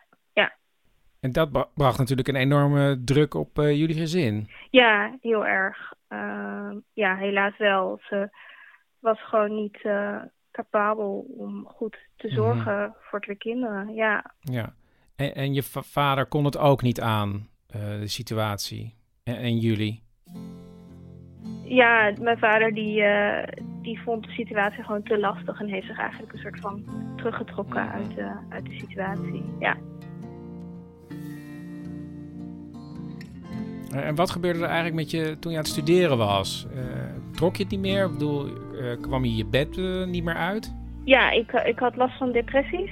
[1.25, 4.49] En dat bra- bracht natuurlijk een enorme druk op eh, jullie gezin.
[4.69, 5.93] Ja, heel erg.
[6.07, 7.99] Ehm, ja, helaas wel.
[8.01, 8.29] Ze
[8.99, 10.17] was gewoon niet eh,
[10.51, 12.35] capabel om goed te Mhm.
[12.35, 13.93] zorgen voor twee kinderen.
[13.93, 14.73] Ja, Ja.
[15.15, 18.95] En, en je va- vader kon het ook niet aan, eh, de situatie.
[19.23, 20.03] En, en jullie.
[21.63, 23.03] ja mijn vader die,
[23.81, 26.83] die vond de situatie gewoon te lastig en heeft zich eigenlijk een soort van
[27.15, 29.43] teruggetrokken uit, de uit de situatie.
[29.59, 29.77] Ja.
[34.03, 36.67] En wat gebeurde er eigenlijk met je toen je aan het studeren was?
[36.75, 36.83] Eh,
[37.31, 38.05] trok je het niet meer?
[38.05, 40.73] Ik bedoel, eh, kwam je je bed eh, niet meer uit?
[41.03, 42.91] Ja, ik, ik had last van depressies.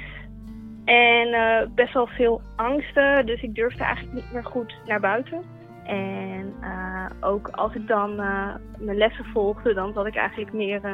[0.86, 3.26] En eh, best wel veel angsten.
[3.26, 5.42] Dus ik durfde eigenlijk niet meer goed naar buiten.
[5.84, 10.84] En eh, ook als ik dan eh, mijn lessen volgde, dan zat ik eigenlijk meer
[10.84, 10.94] eh,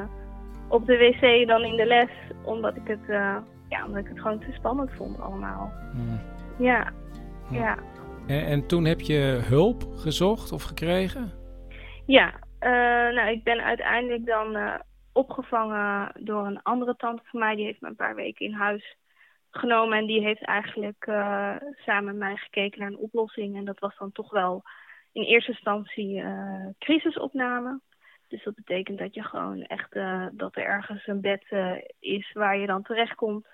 [0.67, 2.09] op de wc dan in de les.
[2.43, 3.35] Omdat ik het, eh,
[3.69, 5.71] ja, omdat ik het gewoon te spannend vond allemaal.
[6.57, 6.91] Ja,
[7.49, 7.59] Ja.
[7.59, 7.77] ja.
[8.29, 11.31] En, en toen heb je hulp gezocht of gekregen?
[12.05, 14.79] Ja, eh, nou, ik ben uiteindelijk dan eh,
[15.13, 17.55] opgevangen door een andere tante van mij.
[17.55, 18.97] Die heeft me een paar weken in huis
[19.49, 19.97] genomen.
[19.97, 23.55] En die heeft eigenlijk eh, samen met mij gekeken naar een oplossing.
[23.55, 24.63] En dat was dan toch wel
[25.11, 26.23] in eerste instantie
[26.79, 27.79] crisisopname.
[28.27, 29.93] Dus dat betekent dat je gewoon echt
[30.31, 31.45] dat er ergens een bed
[31.99, 33.47] is waar je dan terechtkomt.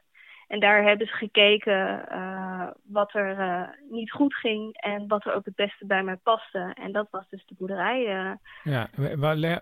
[0.48, 5.34] En daar hebben ze gekeken eh, wat er eh, niet goed ging en wat er
[5.34, 6.72] ook het beste bij mij paste.
[6.74, 8.06] En dat was dus de boerderij.
[8.08, 8.32] eh.
[8.64, 8.90] Ja,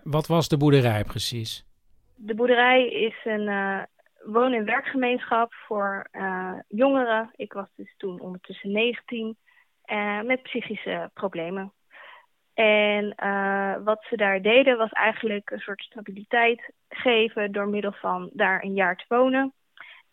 [0.02, 1.64] wat was de boerderij precies?
[2.16, 3.46] De boerderij is een
[4.24, 6.08] woon- en werkgemeenschap voor
[6.68, 7.30] jongeren.
[7.36, 9.36] Ik was dus toen ondertussen 19
[9.84, 11.72] eh, met psychische problemen.
[12.54, 13.14] En
[13.84, 18.74] wat ze daar deden was eigenlijk een soort stabiliteit geven door middel van daar een
[18.74, 19.52] jaar te wonen.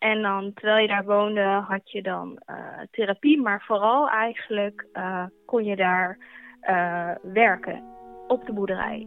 [0.02, 2.56] En dan, terwijl je daar woonde, had je dan eh,
[2.90, 6.18] therapie, maar vooral eigenlijk eh, kon je daar
[6.60, 7.82] eh, werken
[8.28, 9.06] op de boerderij.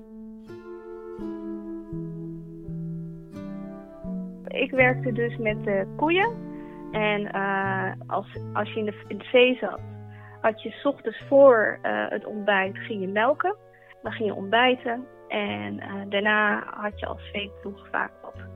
[4.47, 6.43] Ik werkte dus met de koeien.
[6.91, 7.31] En
[8.07, 9.79] als, als je in de, vee zat,
[10.41, 11.79] had je 's ochtends voor
[12.09, 13.55] het ontbijt ging je melken.
[14.01, 15.07] Dan ging je ontbijten.
[15.27, 15.79] En
[16.09, 18.54] daarna had je als veeploeg vaak wat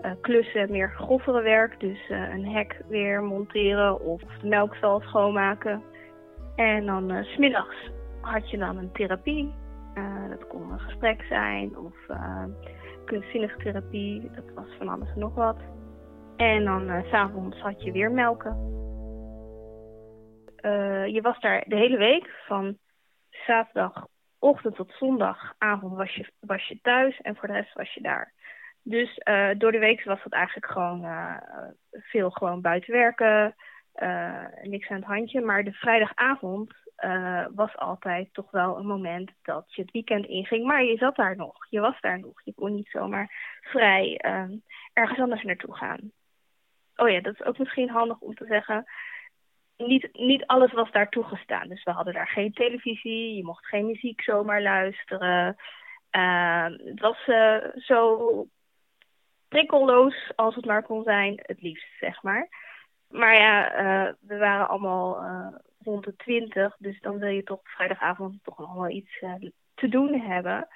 [0.00, 1.80] eh, klussen, meer grovere werk.
[1.80, 5.82] Dus eh, een hek weer monteren of de melkstal schoonmaken.
[6.56, 9.54] En dan 's smiddags had je dan een therapie.
[10.28, 11.94] Dat kon een gesprek zijn of
[13.04, 14.30] kunstzinnige therapie.
[14.34, 15.56] Dat was van alles en nog wat.
[16.36, 18.56] En dan s s'avonds had je weer melken.
[21.12, 22.30] Je was daar de hele week.
[22.46, 22.78] Van
[23.30, 27.20] zaterdagochtend tot zondagavond was je, was je thuis.
[27.20, 28.32] En voor de rest was je daar.
[28.88, 31.36] Dus eh, door de week was dat eigenlijk gewoon eh,
[31.90, 33.54] veel gewoon buiten werken.
[33.92, 35.40] eh, niks aan het handje.
[35.40, 36.74] Maar de vrijdagavond
[37.54, 40.66] was altijd toch wel een moment dat je het weekend inging.
[40.66, 41.66] Maar je zat daar nog.
[41.70, 42.44] Je was daar nog.
[42.44, 44.48] Je kon niet zomaar vrij eh,
[44.92, 46.12] ergens anders naartoe gaan.
[46.96, 48.84] Oh ja, dat is ook misschien handig om te zeggen.
[49.76, 51.68] Niet, niet alles was daar toegestaan.
[51.68, 53.36] Dus we hadden daar geen televisie.
[53.36, 55.56] Je mocht geen muziek zomaar luisteren.
[56.10, 57.24] Eh, het was
[57.74, 58.48] zo
[59.48, 61.40] prikkelloos als het maar kon zijn.
[61.42, 62.48] Het liefst, zeg maar.
[63.08, 65.48] Maar ja, eh, we waren allemaal eh,
[65.84, 66.76] rond de twintig.
[66.78, 69.34] Dus dan wil je toch vrijdagavond toch nog wel iets eh,
[69.74, 70.68] te doen hebben.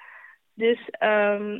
[0.53, 1.59] Dus ehm,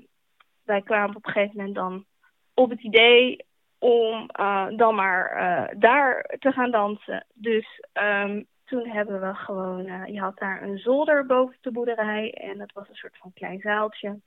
[0.64, 2.06] wij kwamen op een gegeven moment dan
[2.54, 3.46] op het idee
[3.80, 4.28] om
[4.76, 7.26] dan maar daar te gaan dansen.
[7.34, 12.58] Dus ehm, toen hebben we gewoon, je had daar een zolder boven de boerderij en
[12.58, 14.20] dat was een soort van klein zaaltje.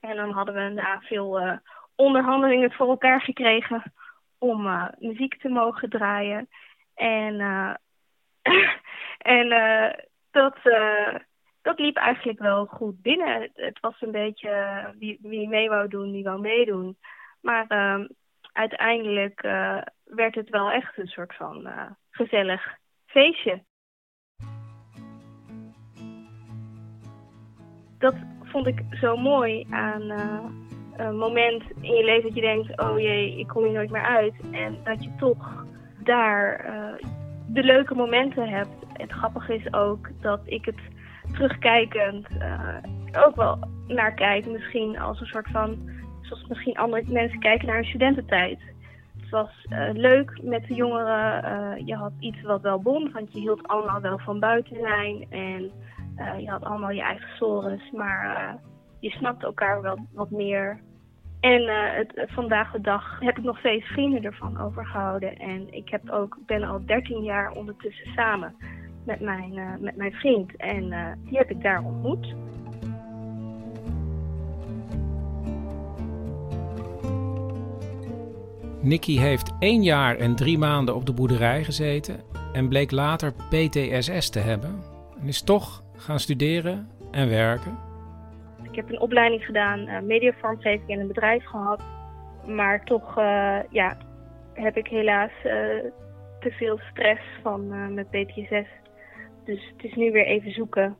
[0.00, 1.60] En dan hadden we na veel
[1.96, 3.92] onderhandelingen voor elkaar gekregen
[4.38, 6.48] om eh, muziek te mogen draaien.
[6.94, 7.74] En, eh,
[9.38, 9.92] en eh,
[10.30, 10.56] dat,
[11.62, 13.50] dat liep eigenlijk wel goed binnen.
[13.54, 16.96] Het, was een beetje wie, wie mee wou doen, die wou meedoen.
[17.40, 18.06] Maar ehm,
[18.52, 19.40] uiteindelijk
[20.04, 21.68] werd het wel echt een soort van
[22.10, 22.76] gezellig
[23.06, 23.62] feestje.
[27.98, 30.12] Dat vond ik zo mooi aan
[30.98, 34.34] moment in je leven dat je denkt: oh jee, ik kom hier nooit meer uit.
[34.50, 35.64] En dat je toch
[36.04, 37.08] daar eh,
[37.46, 38.70] de leuke momenten hebt.
[38.92, 40.80] Het grappige is ook dat ik het
[41.32, 42.76] terugkijkend eh,
[43.26, 44.46] ook wel naar kijk.
[44.46, 48.58] Misschien als een soort van, zoals misschien andere mensen kijken naar hun studententijd.
[49.20, 51.86] Het was eh, leuk met de jongeren.
[51.86, 55.26] je had iets wat wel bond, want je hield allemaal wel van buiten zijn.
[55.30, 55.70] En
[56.38, 58.58] je had allemaal je eigen sores, maar
[59.04, 60.80] je snapte elkaar wel wat meer.
[61.40, 65.36] En eh, het, het- vandaag de dag heb ik nog steeds vrienden ervan overgehouden.
[65.36, 68.54] En ik heb ook, ben al 13 jaar ondertussen samen
[69.04, 70.56] met mijn, eh, met mijn vriend.
[70.56, 72.34] En eh, die heb ik daar ontmoet.
[78.80, 82.20] Nicky heeft één jaar en drie maanden op de boerderij gezeten
[82.52, 84.82] en bleek later PTSS te hebben.
[85.20, 87.83] En is toch gaan studeren en werken.
[88.74, 91.82] Ik heb een opleiding gedaan, eh mediavormgeving in een bedrijf gehad.
[92.46, 93.96] Maar toch eh, ja,
[94.52, 95.52] heb ik helaas eh,
[96.40, 98.68] te veel stress van, met PTSS.
[99.44, 100.96] Dus het is nu weer even zoeken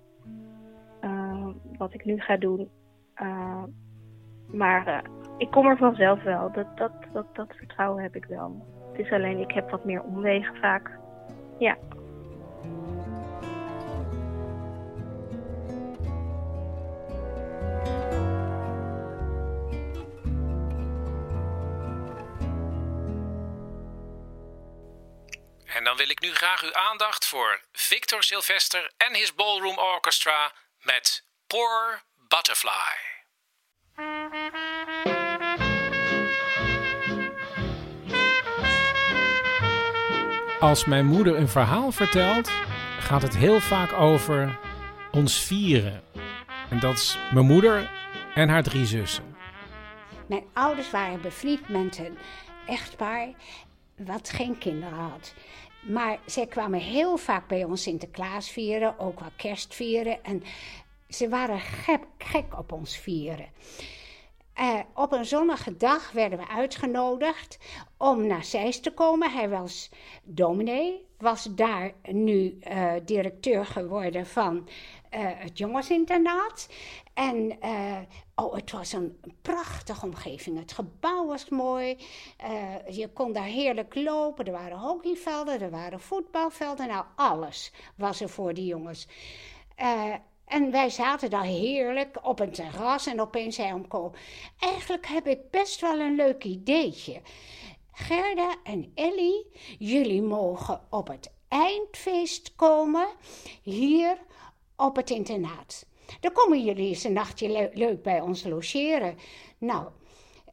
[1.78, 2.70] wat ik nu ga doen.
[4.46, 5.04] Maar
[5.38, 6.52] ik kom er vanzelf wel.
[6.52, 8.66] Dat, dat, dat, dat vertrouwen heb ik wel.
[8.92, 10.98] Het is alleen, ik heb wat meer omwegen vaak.
[11.58, 11.76] Ja.
[25.96, 30.52] Dan wil ik nu graag uw aandacht voor Victor Sylvester en his Ballroom Orchestra
[30.82, 32.94] met Poor Butterfly.
[40.60, 42.50] Als mijn moeder een verhaal vertelt,
[43.00, 44.58] gaat het heel vaak over
[45.10, 46.04] ons vieren.
[46.70, 47.90] En dat is mijn moeder
[48.34, 49.36] en haar drie zussen.
[50.28, 52.18] Mijn ouders waren bevriend met een
[52.66, 53.34] echtpaar
[53.96, 55.34] wat geen kinderen had.
[55.86, 60.24] Maar zij kwamen heel vaak bij ons Sinterklaas vieren, ook wel kerst vieren.
[60.24, 60.42] En
[61.08, 63.48] ze waren gek, gek op ons vieren.
[64.54, 67.58] Eh, op een zonnige dag werden we uitgenodigd
[67.98, 69.32] om naar Zeist te komen.
[69.32, 69.90] Hij was
[70.22, 74.68] dominee, was daar nu eh, directeur geworden van
[75.10, 76.68] eh, het jongensinternaat.
[77.14, 77.98] En eh,
[78.34, 80.58] oh, het was een prachtige omgeving.
[80.58, 81.96] Het gebouw was mooi.
[82.90, 84.44] Je kon daar heerlijk lopen.
[84.44, 86.88] Er waren hockeyvelden, er waren voetbalvelden.
[86.88, 89.08] Nou, alles was er voor die jongens.
[90.44, 94.12] En wij zaten daar heerlijk op een terras en opeens zei oom Ko...
[94.58, 97.20] Eigenlijk heb ik best wel een leuk ideetje.
[97.94, 99.46] Gerda en Ellie,
[99.78, 103.08] jullie mogen op het eindfeest komen
[103.62, 104.18] hier
[104.76, 105.86] op het internaat.
[106.20, 109.16] Dan komen jullie eens een nachtje le- leuk bij ons logeren.
[109.58, 109.88] Nou,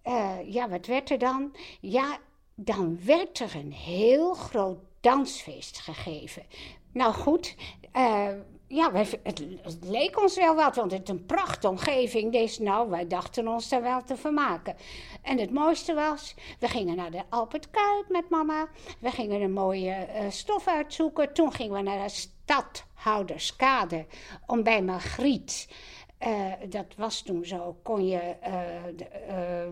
[0.01, 1.55] eh, ja, wat werd er dan?
[1.79, 2.19] Ja,
[2.55, 6.45] dan werd er een heel groot dansfeest gegeven.
[6.93, 7.55] Nou goed,
[7.91, 8.29] eh,
[8.71, 9.43] ja, het,
[9.81, 12.31] leek ons wel wat, want het is een prachtige omgeving.
[12.31, 14.75] Deze, nou, wij dachten ons daar wel te vermaken.
[15.21, 18.67] En het mooiste was, we gingen naar de Albert Kuip met mama.
[18.99, 21.33] We gingen een mooie eh, stof uitzoeken.
[21.33, 24.05] Toen gingen we naar de Stadhouderskade
[24.47, 25.69] om bij Margriet...
[26.17, 29.67] eh, dat was toen zo, kon je eh,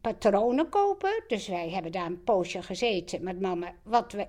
[0.00, 1.24] patronen kopen.
[1.26, 3.74] Dus wij hebben daar een poosje gezeten met mama.
[3.82, 4.26] Wat, we,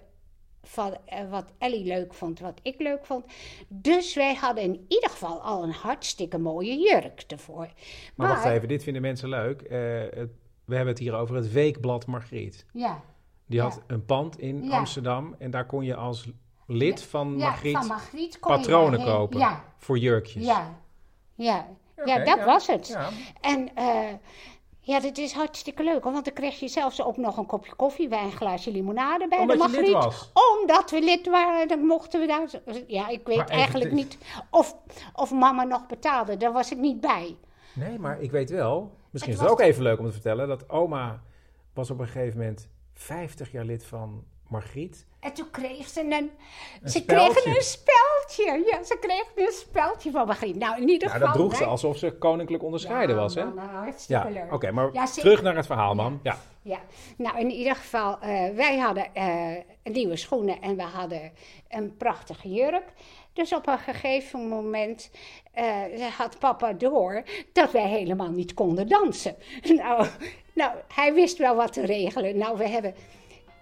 [0.67, 3.25] van, eh, wat Ellie leuk vond, wat ik leuk vond.
[3.67, 7.69] Dus wij hadden in ieder geval al een hartstikke mooie jurk ervoor.
[8.15, 9.61] Maar wacht even, dit vinden mensen leuk.
[9.61, 9.79] Eh,
[10.19, 10.31] het-
[10.65, 12.65] we hebben het hier over het Weekblad Margriet.
[12.73, 13.01] Ja.
[13.45, 13.63] Die Ja.
[13.63, 14.77] had een pand in Ja.
[14.77, 16.27] Amsterdam en daar kon je als
[16.67, 19.63] lid van Ja, Margriet, van Margriet patronen kopen ja.
[19.77, 20.45] voor jurkjes.
[20.45, 20.79] Ja,
[21.35, 21.67] ja.
[22.05, 22.87] Ja dat ja, was het.
[22.87, 23.09] ja.
[23.41, 24.13] En eh,
[24.87, 27.75] ja, dat is hartstikke leuk, hoor, want dan kreeg je zelfs ook nog een kopje
[27.75, 29.91] koffie bij een glaasje limonade bij Omdat de Margriet.
[29.91, 30.31] was?
[30.61, 32.49] Omdat we lid waren, dan mochten we daar.
[32.87, 34.17] Ja, ik weet eigenlijk is- niet
[34.49, 34.75] of,
[35.13, 37.37] of mama nog betaalde, daar was ik niet bij.
[37.73, 40.69] Nee, maar ik weet wel, misschien is Het ook even leuk om te vertellen, dat
[40.69, 41.21] oma
[41.73, 44.23] was op een gegeven moment 50 jaar lid van
[44.59, 45.05] Margriet.
[45.19, 46.11] En toen kreeg ze een.
[46.11, 46.31] Een
[46.83, 47.31] ze speldje.
[47.33, 48.63] kregen een speldje.
[48.71, 50.55] Ja, ze kregen een speldje van Margriet.
[50.55, 51.27] Nou, in ieder Ja, geval.
[51.27, 53.45] dat droeg ze alsof ze koninklijk onderscheiden Ja, was, hè?
[53.45, 54.53] mama, hartstikke Ja, leuk.
[54.53, 56.19] oké, maar Ja, terug naar het verhaal, man.
[56.23, 56.37] Ja.
[56.61, 56.79] Ja,
[57.17, 59.47] nou in ieder geval, eh, wij hadden eh,
[59.83, 61.31] nieuwe schoenen en we hadden
[61.69, 62.83] een prachtige jurk.
[63.33, 65.11] Dus op een gegeven moment
[65.51, 65.65] eh,
[66.17, 69.35] had papa door dat wij helemaal niet konden dansen.
[69.75, 70.07] Nou,
[70.53, 72.37] nou, hij wist wel wat te regelen.
[72.37, 72.95] Nou, we hebben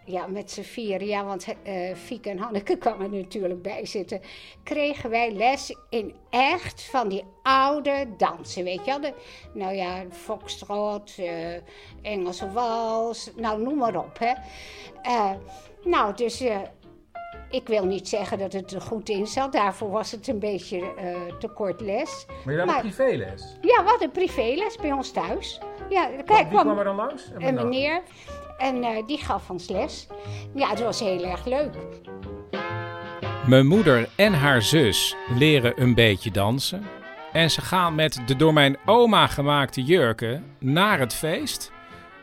[0.05, 4.21] ja, met z'n vieren, ja, want eh Fieke en Hanneke kwamen er natuurlijk bij zitten.
[4.63, 9.01] Kregen wij les in echt van die oude dansen, weet je wel.
[9.01, 9.13] De,
[9.53, 11.55] nou ja, foxtrot, eh,
[12.01, 14.33] Engelse wals, nou noem maar op, hè.
[15.01, 15.31] Eh,
[15.83, 16.43] nou, dus
[17.49, 19.51] ik wil niet zeggen dat het er goed in zat.
[19.51, 20.93] Daarvoor was het een beetje
[21.39, 22.25] te kort les.
[22.45, 23.57] Maar je had een privéles?
[23.61, 25.59] Ja, we hadden privéles bij ons thuis.
[25.89, 27.31] Ja, Wie kijk, kwam er dan langs?
[27.31, 28.01] En Een wat meneer.
[28.57, 30.07] En eh, die gaf ons les.
[30.55, 31.75] Ja, het was heel erg leuk.
[33.47, 36.85] Mijn moeder en haar zus leren een beetje dansen.
[37.31, 41.71] En ze gaan met de door mijn oma gemaakte jurken naar het feest.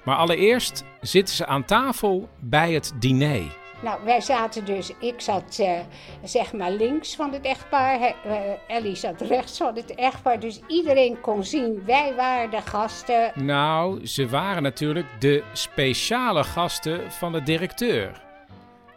[0.05, 3.60] Maar allereerst zitten ze aan tafel bij het diner.
[3.83, 5.81] Nou, wij zaten dus, ik zat eh,
[6.25, 8.41] zeg maar links van het echtpaar, eh,
[8.77, 10.41] Ellie zat rechts van het echtpaar.
[10.41, 13.33] Dus iedereen kon zien, wij waren de gasten.
[13.35, 18.23] Nou, ze waren natuurlijk de speciale gasten van de directeur.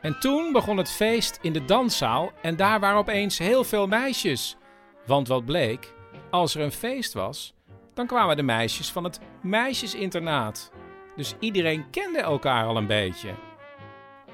[0.02, 4.58] En toen begon het feest in de danszaal en daar waren opeens heel veel meisjes.
[5.06, 5.94] Want wat bleek,
[6.30, 7.54] als er een feest was,
[7.94, 10.72] dan kwamen de meisjes van het meisjesinternaat.
[11.16, 13.30] Dus iedereen kende elkaar al een beetje.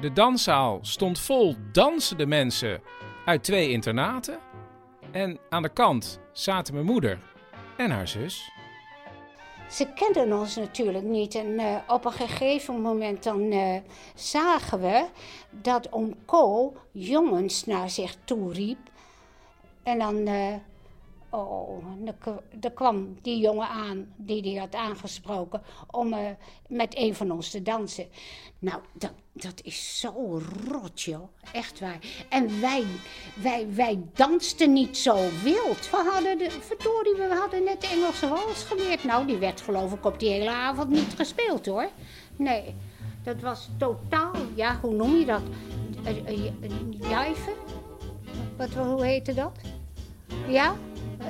[0.02, 2.82] De danszaal stond vol dansende mensen
[3.26, 4.39] uit twee internaten.
[5.12, 7.20] En aan de kant zaten mijn moeder
[7.78, 8.52] en haar zus.
[9.70, 11.36] Ze kenden ons natuurlijk niet.
[11.36, 13.76] En eh, op een gegeven moment dan eh,
[14.16, 15.06] zagen we
[15.50, 15.89] dat
[16.26, 18.80] oom jongens naar zich toe riep.
[19.84, 20.54] En dan, eh,
[21.30, 21.84] oh,
[22.53, 25.61] dan kwam die jongen aan die hij had aangesproken
[25.91, 26.30] om eh,
[26.67, 28.07] met een van ons te dansen.
[28.59, 31.30] Nou, dat, dat is zo rot, joh.
[31.53, 31.99] Echt waar.
[32.30, 32.84] En wij,
[33.41, 35.89] wij, wij dansten niet zo wild.
[35.89, 39.03] We hadden, de, verdorie, we hadden net Engelse wals geleerd.
[39.03, 41.89] Nou, die werd geloof ik op die hele avond niet gespeeld, hoor.
[42.36, 42.75] Nee,
[43.23, 45.41] dat was totaal, ja, hoe noem je dat?
[46.03, 46.71] Eh, eh, eh,
[47.09, 47.53] Jijven?
[48.57, 49.51] Wat, hoe heette dat?
[50.47, 50.75] Ja?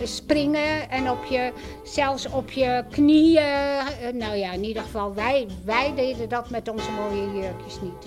[0.03, 1.51] Springen en op je,
[1.83, 3.43] zelfs op je knieën.
[3.43, 8.05] Eh, Nou ja, in ieder geval, wij, wij deden dat met onze mooie jurkjes niet.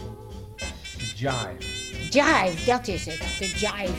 [1.17, 1.57] Jive.
[2.11, 3.19] Jive, dat is het.
[3.39, 3.93] De jive.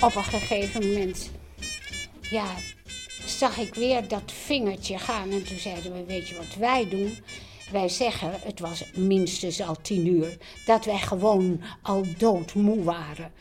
[0.00, 1.30] Op een gegeven moment,
[2.20, 2.46] ja,
[3.26, 5.30] zag ik weer dat vingertje gaan.
[5.30, 7.18] En toen zeiden we, weet je wat wij doen?
[7.72, 13.32] Wij zeggen, het was minstens al tien uur, dat wij gewoon al doodmoe waren.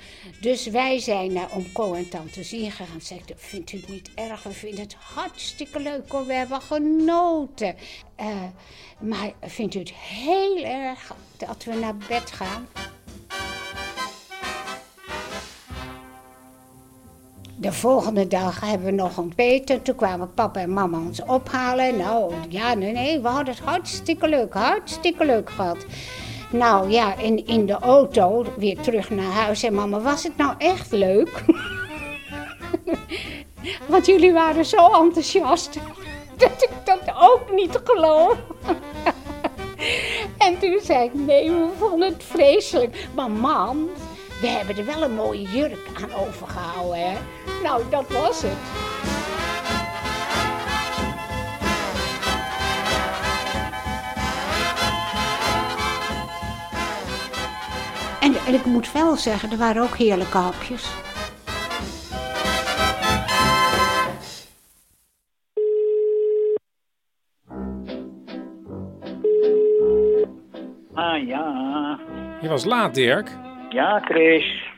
[0.41, 3.01] Dus wij zijn naar oom Ko en tante Zien gegaan.
[3.01, 4.43] Zeiden, vindt u het niet erg?
[4.43, 7.75] We vinden het hartstikke leuk hoor, we hebben genoten.
[8.15, 8.43] Eh,
[8.99, 12.67] maar vindt u het heel erg dat we naar bed gaan?
[17.61, 19.81] De volgende dag hebben we nog ontbeten.
[19.81, 21.97] Toen kwamen papa en mama ons ophalen.
[21.97, 25.85] Nou, ja, nee, nee, we hadden het hartstikke leuk, hartstikke leuk gehad.
[26.51, 29.63] Nou ja, in, in de auto weer terug naar huis.
[29.63, 31.43] En mama, was het nou echt leuk?
[33.89, 35.77] Want jullie waren zo enthousiast
[36.37, 38.37] dat ik dat ook niet geloof.
[40.47, 43.07] en toen zei ik, nee, we vonden het vreselijk.
[43.15, 43.89] Maar mam,
[44.41, 47.17] we hebben er wel een mooie jurk aan overgehouden, hè?
[47.63, 48.57] Nou, dat was het.
[58.21, 60.85] En, en ik moet wel zeggen, er waren ook heerlijke hapjes.
[70.93, 71.99] Ah ja.
[72.41, 73.29] Je was laat, Dirk.
[73.71, 74.69] Ja, Chris.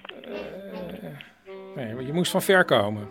[1.76, 3.10] Nee, want je moest van ver komen.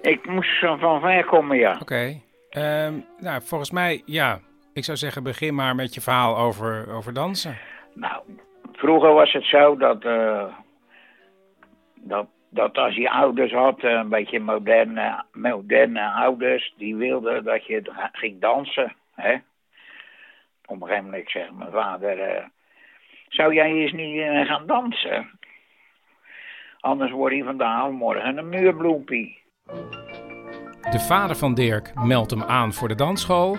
[0.00, 1.78] Ik moest van ver komen, ja.
[1.80, 2.20] Oké.
[2.50, 4.38] Ehm, nou, volgens mij, ja.
[4.72, 7.56] Ik zou zeggen, begin maar met je verhaal over, over dansen.
[7.94, 8.22] Nou,
[8.72, 10.44] vroeger was het zo dat, eh,
[11.94, 17.66] dat, dat als je ouders had, eh, een beetje moderne, moderne ouders, die wilden dat
[17.66, 18.94] je ging dansen.
[19.14, 19.34] Hè?
[20.66, 22.44] Op een gegeven moment zegt mijn vader, eh,
[23.28, 25.38] zou jij eens niet eh, gaan dansen?
[26.80, 29.38] Anders word je vandaag morgen een muurbloempie.
[30.90, 33.56] De vader van Dirk meldt hem aan voor de dansschool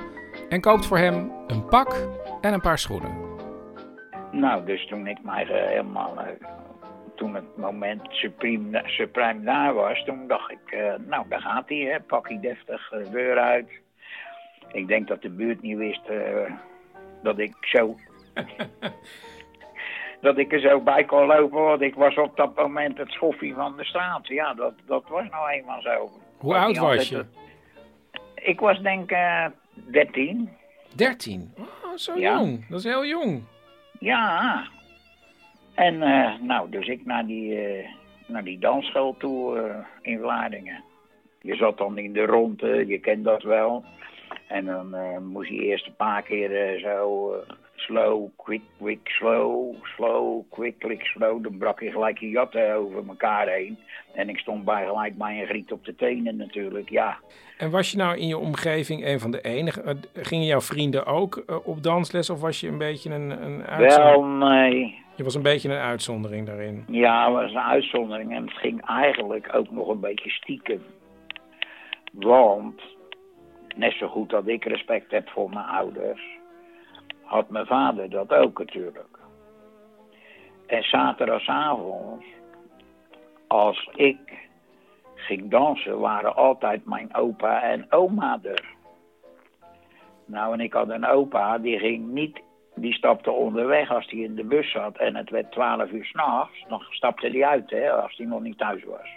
[0.49, 2.07] en koopt voor hem een pak
[2.41, 3.28] en een paar schoenen.
[4.32, 6.47] Nou, dus toen ik mij helemaal, eh,
[7.15, 11.78] toen het moment supreme, supreme daar was, toen dacht ik, eh, nou daar gaat hij,
[11.78, 13.70] hè, pak hij deftig de deur uit.
[14.72, 16.01] Ik denk dat de buurt niet wist
[17.24, 17.95] dat ik zo,
[20.22, 23.53] dat ik er zo bij kon lopen, want ik was op dat moment het schoffie
[23.53, 24.28] van de straat.
[24.28, 26.09] Ja, dat, dat was nou eenmaal zo.
[26.38, 27.17] Hoe oud was je?
[27.17, 27.28] het-
[28.36, 29.51] Ik was denk ik
[29.91, 30.49] 13.
[30.95, 31.53] 13?
[31.57, 31.65] Oh,
[31.95, 32.34] zo Ja.
[32.39, 32.67] jong.
[32.70, 33.43] Dat is heel jong.
[33.99, 34.63] Ja.
[35.76, 37.86] En eh, nou, dus ik naar die, eh,
[38.28, 40.84] naar die dansschool toe eh, in Vlaardingen.
[41.41, 43.84] Je zat dan in de ronde, je kent dat wel.
[44.47, 44.95] En dan
[45.32, 47.34] moest je eerst een paar keer zo,
[47.80, 51.43] slow, quick, quick, slow, slow, quick, quick, slow.
[51.43, 53.80] Dan brak je gelijk je jatten over elkaar heen.
[54.13, 57.17] En ik stond bij gelijk bij een griet op de tenen natuurlijk, ja.
[57.57, 59.86] En was je nou in je omgeving een van de enigen?
[59.86, 63.63] Eh, Gingen jouw vrienden ook eh, op dansles of was je een beetje een, een
[63.65, 64.39] uitzondering?
[64.39, 64.97] Wel, nee.
[65.15, 66.84] Je was een beetje een uitzondering daarin.
[66.88, 68.36] Ja, het was een uitzondering.
[68.36, 70.82] En het ging eigenlijk ook nog een beetje stiekem.
[72.11, 72.82] Want,
[73.75, 76.38] net zo goed dat ik respect heb voor mijn ouders,
[77.30, 79.17] had mijn vader dat ook natuurlijk.
[80.65, 82.23] En zaterdagavond,
[83.47, 84.17] als ik
[85.15, 88.65] ging dansen, waren altijd mijn opa en oma er.
[90.25, 92.41] Nou, en ik had een opa, die ging niet,
[92.75, 96.65] die stapte onderweg als hij in de bus zat en het werd 12 uur s'nachts,
[96.67, 99.09] dan stapte hij uit, hè, als hij nog niet thuis was.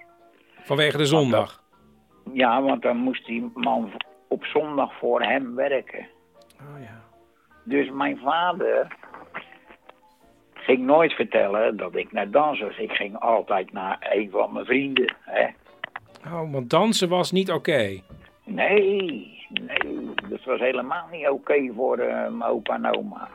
[0.62, 1.62] Vanwege de zondag.
[2.32, 3.92] Ja, want dan moest die man
[4.28, 6.06] op zondag voor hem werken.
[7.64, 8.86] Dus mijn vader
[10.54, 12.82] ging nooit vertellen dat ik naar dansen.
[12.82, 15.14] Ik ging altijd naar een van mijn vrienden.
[15.20, 15.46] Hè.
[16.26, 18.00] Oh, want dansen was niet oké.
[18.44, 23.28] Nee, nee, dat was helemaal niet oké voor eh, mijn opa en oma.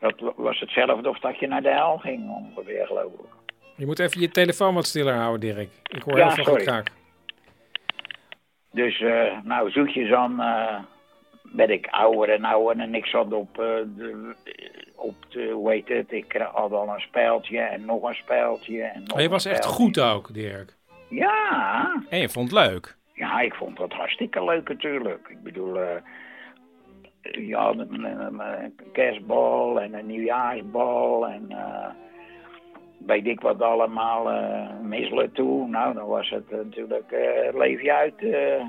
[0.00, 3.20] Dat wa- was hetzelfde of dat je naar de hel ging ongeveer, geloof ik.
[3.76, 5.68] Je moet even je telefoon wat stiller houden, Dirk.
[5.82, 6.90] Ik hoor Ja, heel veel gekraak.
[8.72, 10.78] Dus, eh, nou, zoetjes aan eh
[11.52, 13.64] werd ik ouder en ouder en ik zat op, eh,
[13.96, 14.34] de,
[14.96, 19.02] op de, hoe heet het, ik had al een speltje en nog een speltje en
[19.06, 20.74] nog je was echt goed ook, Dirk.
[21.08, 22.96] Ja, En je vond het leuk.
[23.14, 25.28] ja, ik vond dat hartstikke leuk natuurlijk.
[25.28, 25.96] Ik bedoel, eh
[27.46, 31.86] je had een, een- een kerstbal en een nieuwjaarsbal en eh
[33.06, 35.68] weet ik wat allemaal, eh misselen toe.
[35.68, 38.64] Nou, dan was het eh, natuurlijk, eh leef je uit, eh,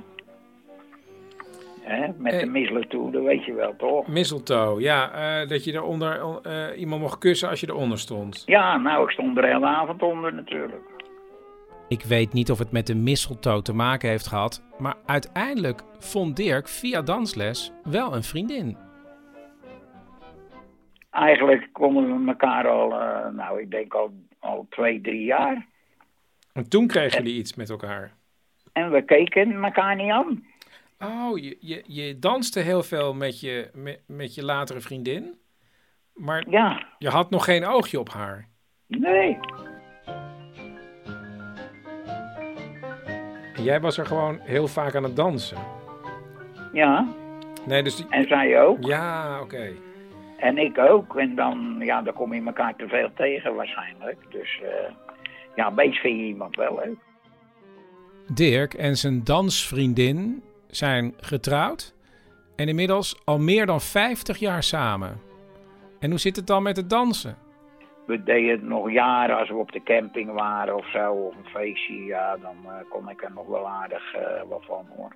[1.87, 2.47] hè, met de Eh.
[2.51, 4.07] misselen toe, dat weet je wel toch?
[4.07, 5.11] Mistletoe, ja.
[5.41, 8.43] eh, dat je eronder eh, iemand mocht kussen als je eronder stond.
[8.45, 10.81] Ja, nou, ik stond er de hele avond onder natuurlijk.
[11.87, 16.35] Ik weet niet of het met de mistletoe te maken heeft gehad, maar uiteindelijk vond
[16.35, 18.77] Dirk via dansles wel een vriendin.
[21.11, 25.65] Eigenlijk konden we elkaar al, eh, nou, ik denk al, al twee, drie jaar.
[26.53, 28.11] En toen kregen jullie iets met elkaar.
[28.73, 30.45] En we keken elkaar niet aan.
[30.99, 35.39] Oh, je, je, je danste heel veel met je, met, met je latere vriendin,
[36.13, 38.49] maar Ja, je had nog geen oogje op haar.
[38.87, 39.37] nee.
[43.53, 45.57] En jij was er gewoon heel vaak aan het dansen.
[46.73, 47.07] Ja,
[47.67, 48.05] Nee, dus die...
[48.09, 48.83] en zij ook.
[48.83, 49.71] Ja, oké.
[50.37, 51.15] En ik ook.
[51.15, 54.17] En dan, ja, dan kom je elkaar te veel tegen waarschijnlijk.
[54.29, 54.93] Dus eh,
[55.55, 56.97] ja, een beetje vind je iemand wel leuk.
[58.33, 61.95] Dirk en zijn dansvriendin zijn getrouwd
[62.55, 65.21] en inmiddels al meer dan 50 jaar samen.
[65.99, 67.37] En hoe zit het dan met het dansen?
[68.05, 71.49] We deden het nog jaren als we op de camping waren of zo, of een
[71.49, 72.05] feestje.
[72.05, 75.15] Ja, dan eh, kon ik er nog wel aardig eh, wat van hoor.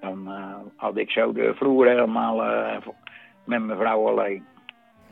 [0.00, 2.76] Dan eh, had ik zo de vloer helemaal eh,
[3.44, 4.44] met mijn vrouw alleen.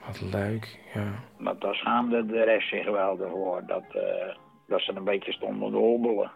[0.06, 1.12] Wat leuk, ja.
[1.38, 3.62] Want daar schaamde de rest zich wel ervoor.
[3.66, 4.34] Dat, eh,
[4.66, 6.30] dat ze een beetje stonden te hobbelen.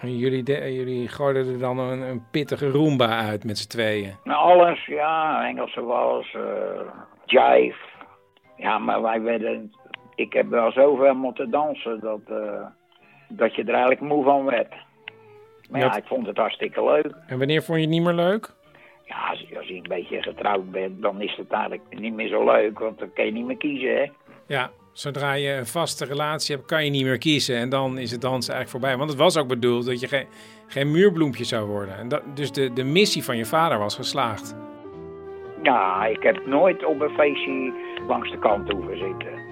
[0.00, 4.14] En jullie, de- jullie gooiden er dan een, een pittige Roomba uit met z'n tweeën.
[4.24, 6.80] Nou, alles, ja, Engelse wals, eh
[7.24, 7.78] jive.
[8.56, 9.72] Ja, maar wij werden...
[10.14, 12.66] Ik heb wel zoveel moeten dansen dat, eh,
[13.28, 14.74] dat je er eigenlijk moe van werd.
[15.70, 17.12] Maar ja, ik vond het hartstikke leuk.
[17.26, 18.50] En wanneer vond je het niet meer leuk?
[19.04, 22.44] Ja, als, als je een beetje getrouwd bent, dan is het eigenlijk niet meer zo
[22.44, 24.06] leuk, want dan kan je niet meer kiezen, hè.
[24.46, 27.56] Ja, zodra je een vaste relatie hebt, kan je niet meer kiezen.
[27.56, 28.98] En dan is het dansen eigenlijk voorbij.
[28.98, 30.26] Want het was ook bedoeld dat je geen,
[30.66, 31.96] geen muurbloempje zou worden.
[31.96, 34.56] En dat, dus de, de missie van je vader was geslaagd.
[35.62, 37.72] Ja, ik heb nooit op een feestje
[38.08, 39.47] langs de kant hoeven zitten.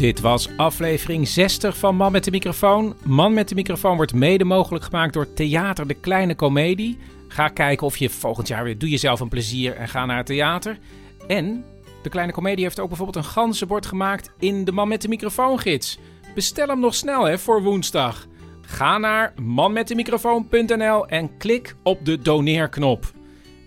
[0.00, 2.96] Dit was aflevering 60 van Man met de Microfoon.
[3.04, 6.98] Man met de Microfoon wordt mede mogelijk gemaakt door Theater de Kleine Comedie.
[7.28, 8.78] Ga kijken of je volgend jaar weer...
[8.78, 10.78] Doe jezelf een plezier en ga naar het theater.
[11.26, 11.64] En
[12.02, 14.32] de Kleine Comedie heeft ook bijvoorbeeld een ganzenbord gemaakt...
[14.38, 15.98] in de Man met de Microfoon gids.
[16.34, 18.26] Bestel hem nog snel hè, voor woensdag.
[18.60, 23.12] Ga naar manmetdemicrofoon.nl en klik op de doneerknop.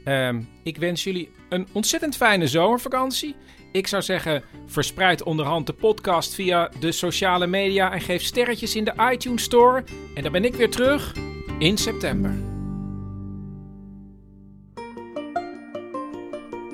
[0.03, 3.36] Ehm, ik wens jullie een ontzettend fijne zomervakantie.
[3.74, 8.84] Ik zou zeggen, verspreid onderhand de podcast via de sociale media en geef sterretjes in
[8.84, 9.84] de iTunes Store.
[10.15, 11.15] En dan ben ik weer terug
[11.59, 12.34] in september.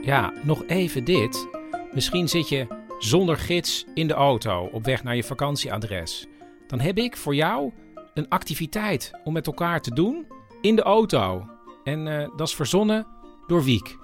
[0.02, 1.48] Ja, nog even dit.
[1.92, 6.28] Misschien zit je zonder gids in de auto op weg naar je vakantieadres.
[6.68, 7.72] Dan heb ik voor jou
[8.14, 10.28] een activiteit om met elkaar te doen
[10.62, 11.46] in de auto.
[11.84, 13.08] En eh, dat is verzonnen
[13.48, 13.98] door Wiek.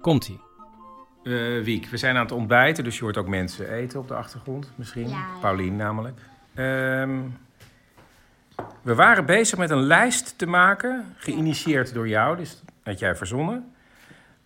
[0.00, 0.49] Komt-ie.
[1.24, 4.14] Eh, Wiek, we zijn aan het ontbijten, dus je hoort ook mensen eten op de
[4.14, 5.08] achtergrond misschien.
[5.08, 5.26] Ja.
[5.40, 6.20] Paulien namelijk.
[6.54, 7.18] Ehm,
[8.82, 13.16] we waren bezig met een lijst te maken, geïnitieerd door jou, dus dat had jij
[13.16, 13.74] verzonnen.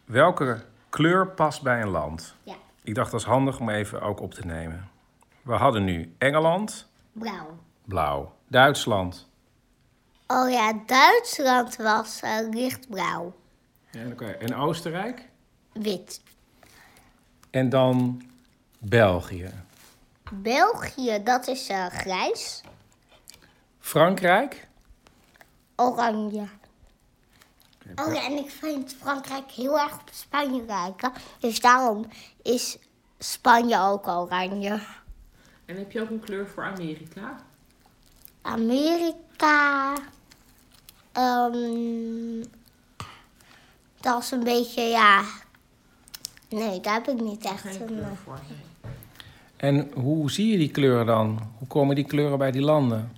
[0.05, 2.35] Welke kleur past bij een land?
[2.43, 2.55] Ja.
[2.83, 4.89] Ik dacht dat is handig om even ook op te nemen.
[5.43, 7.59] We hadden nu Engeland, Blauw.
[7.85, 8.35] blauw.
[8.49, 9.29] Duitsland.
[10.27, 13.35] Oh ja, Duitsland was eh, lichtblauw.
[13.91, 14.25] Ja, oké.
[14.25, 15.29] En Oostenrijk.
[15.73, 16.23] Wit.
[17.55, 18.23] En dan
[18.79, 19.51] België.
[20.33, 22.63] België, dat is eh, grijs.
[23.79, 24.69] Frankrijk.
[25.77, 26.47] Oranje.
[27.95, 31.13] Oh ja, en ik vind Frankrijk heel erg op Spanje lijken.
[31.39, 32.07] Dus daarom
[32.43, 32.79] is
[33.19, 34.81] Spanje ook oranje.
[35.65, 37.37] En heb je ook een kleur voor Amerika?
[38.43, 39.95] Amerika.
[41.13, 42.45] ehm,
[44.01, 45.25] dat is een beetje, ja.
[46.49, 47.99] Nee, daar heb ik niet echt een.
[47.99, 48.39] eh, voor.
[49.57, 51.39] En hoe zie je die kleuren dan?
[51.59, 53.13] Hoe komen die kleuren bij die landen?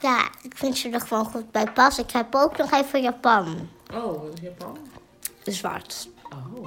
[0.00, 2.04] Ja, ik vind ze er gewoon goed bij passen.
[2.04, 3.68] Ik heb ook nog even Japan.
[3.94, 4.78] Oh, wat is Japan?
[5.44, 6.08] Zwart.
[6.32, 6.66] Oh.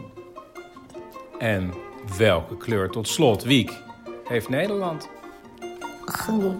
[1.39, 1.73] En
[2.17, 3.71] welke kleur tot slot, Wiek,
[4.27, 5.09] heeft Nederland?
[6.05, 6.59] Groen.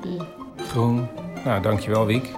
[0.67, 1.07] Groen.
[1.45, 2.31] Nou, dankjewel, Wiek.